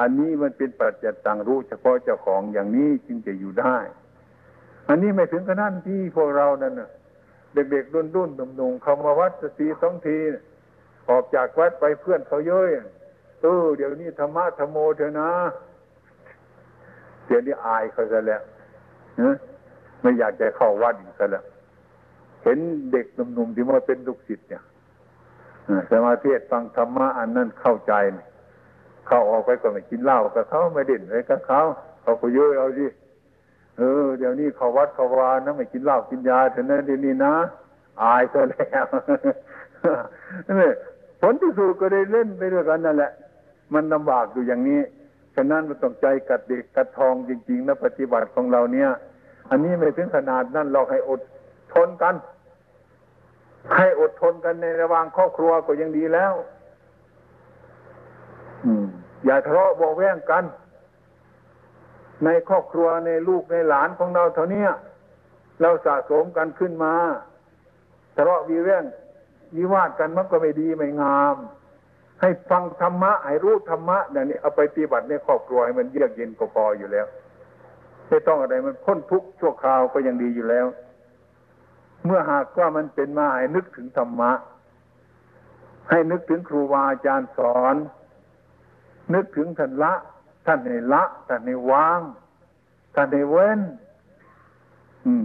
[0.00, 3.76] อันนี้มันเป็นปัจจตังรู้เฉพาะเจ้าของอย่างนี้จึงจะอยู่ได้
[4.88, 6.90] อันนี้ไม่ถึงขนาดที่พวกเรานั่นนะ
[7.54, 10.18] เด็กๆรุ่นรุ่นหนุ่มๆเขามาวัดสีสองที
[11.10, 12.70] ออกจากวัดไปเพื่อนเขาเย้ย
[13.40, 15.30] เออเดี๋ยวนี้ธรรมะธรรมโมเถอะนะ
[17.26, 18.42] เดี๋ยวนี้อายเขาซะแล้ว
[20.02, 21.44] ไม่อยากจะเข้าวัดอีกแล้ว
[22.42, 22.58] เห็น
[22.92, 24.62] เด็กหนุ่มๆที่มาเป็นลูกศิษย์เนี่ย
[25.90, 31.60] สมาธิฟังธรรมะอันนั้นเข้าใจเข้าออกไปก็ไม่กินเหล้ากับเขาไม่เด่นอะไรกับเขา
[32.02, 32.86] เขาก็เยอะเอาสิ
[33.78, 37.34] เออเดี๋ยวนี้เขาวัดเขาวานะไม่กินเหล้ากินยาเถอะนะเดี๋ยวนี้นะ
[38.02, 38.86] อายซะแล้ว
[40.60, 40.70] นี่
[41.20, 43.12] ผลที่สุดก็ได้เล่นไปด้วยกันนั่นแหละ
[43.74, 44.80] มันลำบากอยู่อย่างนี้
[45.34, 48.90] ฉะนั้นมันต้องใจกัดเด็กกัดทองจริงๆนะปฏิบัติของเราเนี่ย
[49.50, 51.20] อันนี้ไม่ถึงขนาดนั้นเราให้อด
[51.74, 52.14] ทนกัน
[53.76, 56.32] ให้อดทนกันในระหว่างครอบครัวก็ยังดีแล้ว
[59.26, 60.44] อย่าทะเลาะเบาแวงกัน
[62.24, 64.66] ในครอบครัวในลูกในหลานของเราเท่านี้
[65.60, 66.94] เราสะสมกันขึ้นมา
[68.16, 68.84] ทะเลาะวิเรื่อง
[69.56, 71.36] วิวาทกันมันก็ไม่ดีไม่งาม
[72.20, 77.06] ให้ฟังธรรมะให้รู้ธรรมะอย่างนี้เอาไปปฏิบัติในครอบครัวให้มันเยือกเย็นก็พออยู่แล้ว
[78.08, 80.66] ไม่ต้องอะไรมันพ้นทุกข์ชั่วคราวก็ยังดีอยู่แล้ว
[82.04, 84.32] เมื่อหากว่ามันเป็นมาให้นึกถึงธรรมะ
[85.90, 87.76] ให้นึกถึงครูบาอาจารย์สอน
[89.14, 89.94] นึกถึงท่านละ
[90.46, 92.00] ท่านในละท่านในวาง
[92.94, 93.60] ท่านในเว้น
[95.06, 95.24] อืม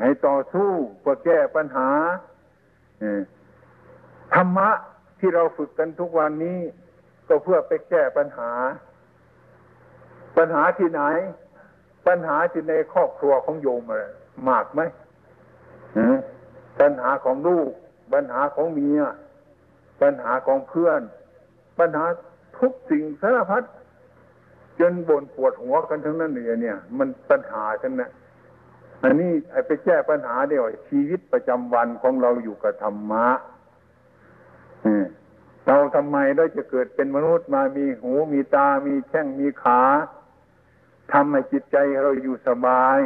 [0.00, 1.88] ให้ต่อสู้เพื่อแก้ปัญหา
[4.34, 4.70] ธรรมะ
[5.18, 6.60] ที่เราฝึกกันทุกวันนี้
[7.28, 8.50] ก็เพื่อไปแก้ปัญหา
[10.36, 11.02] ปัญหาที่ไหน
[12.06, 14.04] ปัญหาที่ในครอบครัวของโยมอะไร
[14.48, 14.80] มากไหม
[16.80, 17.70] ปัญหาของลูก
[18.12, 19.00] ปัญหาของเมีย
[20.02, 21.00] ปัญหาของเพื่อน
[21.78, 22.04] ปัญหา
[22.60, 23.62] ทุกสิ่งสารพัด
[24.80, 28.10] จนบ่นปวดหัวกันทั้งนั้นเลยเนี่ย มันปัญหาทั้งนั้น
[29.02, 29.32] อันนี้
[29.66, 33.26] ไปแก้ปัญหาเดียวชีวิตประจำวันของเราอยู่กับธรรมะ
[35.66, 39.82] เราทำไมได้จะเกิดเป็นมนุษย์มามีหูมีตา มีแข้งมีขา
[41.12, 42.98] ทำให้จิตใจเราอยู่สบาย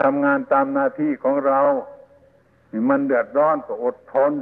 [0.00, 1.60] ทำงานตามหน้าที่ของเรา
[2.88, 4.32] มันเดือดร้อนก็อดทน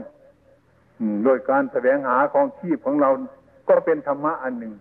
[1.25, 3.11] โดยการแสวงหาของชีพของเรา
[3.69, 4.73] ก็เป็นธรรมะอันหนึ่ง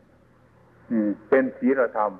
[1.29, 2.11] เป็นศีลธรรม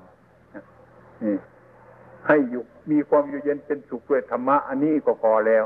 [2.26, 5.64] ให้อยู่มีความอยู่เย็นเป็นสุขด้วยธรรมะอันนี้ก็พอแล้ว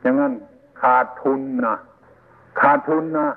[0.00, 0.32] อย่างนั้น
[0.82, 1.76] ขาดทุนนะ
[2.60, 3.28] ขาดทุนนะ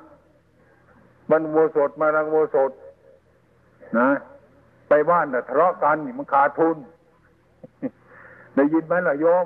[1.31, 2.71] มันโวสดมารังโวสด
[3.99, 4.09] นะ
[4.89, 6.77] ไปบ้านน่ะทะเลาะกันมันขาดทุน
[8.55, 9.45] ได้ยินไหมล่ะโยม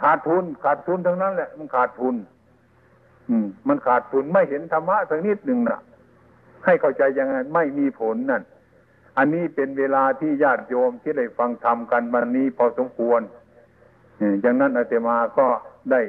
[0.00, 2.14] ขาดทุน ขาดทุนทั้งนั้นแหละ มันขาดทุน
[3.28, 5.78] อืม มันขาดทุนไม่เห็นธรรมะสักนิดหนึ่งนะ
[6.64, 8.42] ให้เข้าใจยังไงไม่มีผลนั่น
[9.18, 13.20] อันนี้เป็นเวลาที่ญาติโยมที่ได้ฟังธรรมกันวันนี้พอสมควร
[14.40, 15.46] อย่างนั้นอาตมาก็
[15.90, 16.00] ได้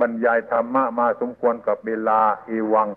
[0.00, 2.88] บรรยายธรรมะมาสมควรกับเวลาเอวัง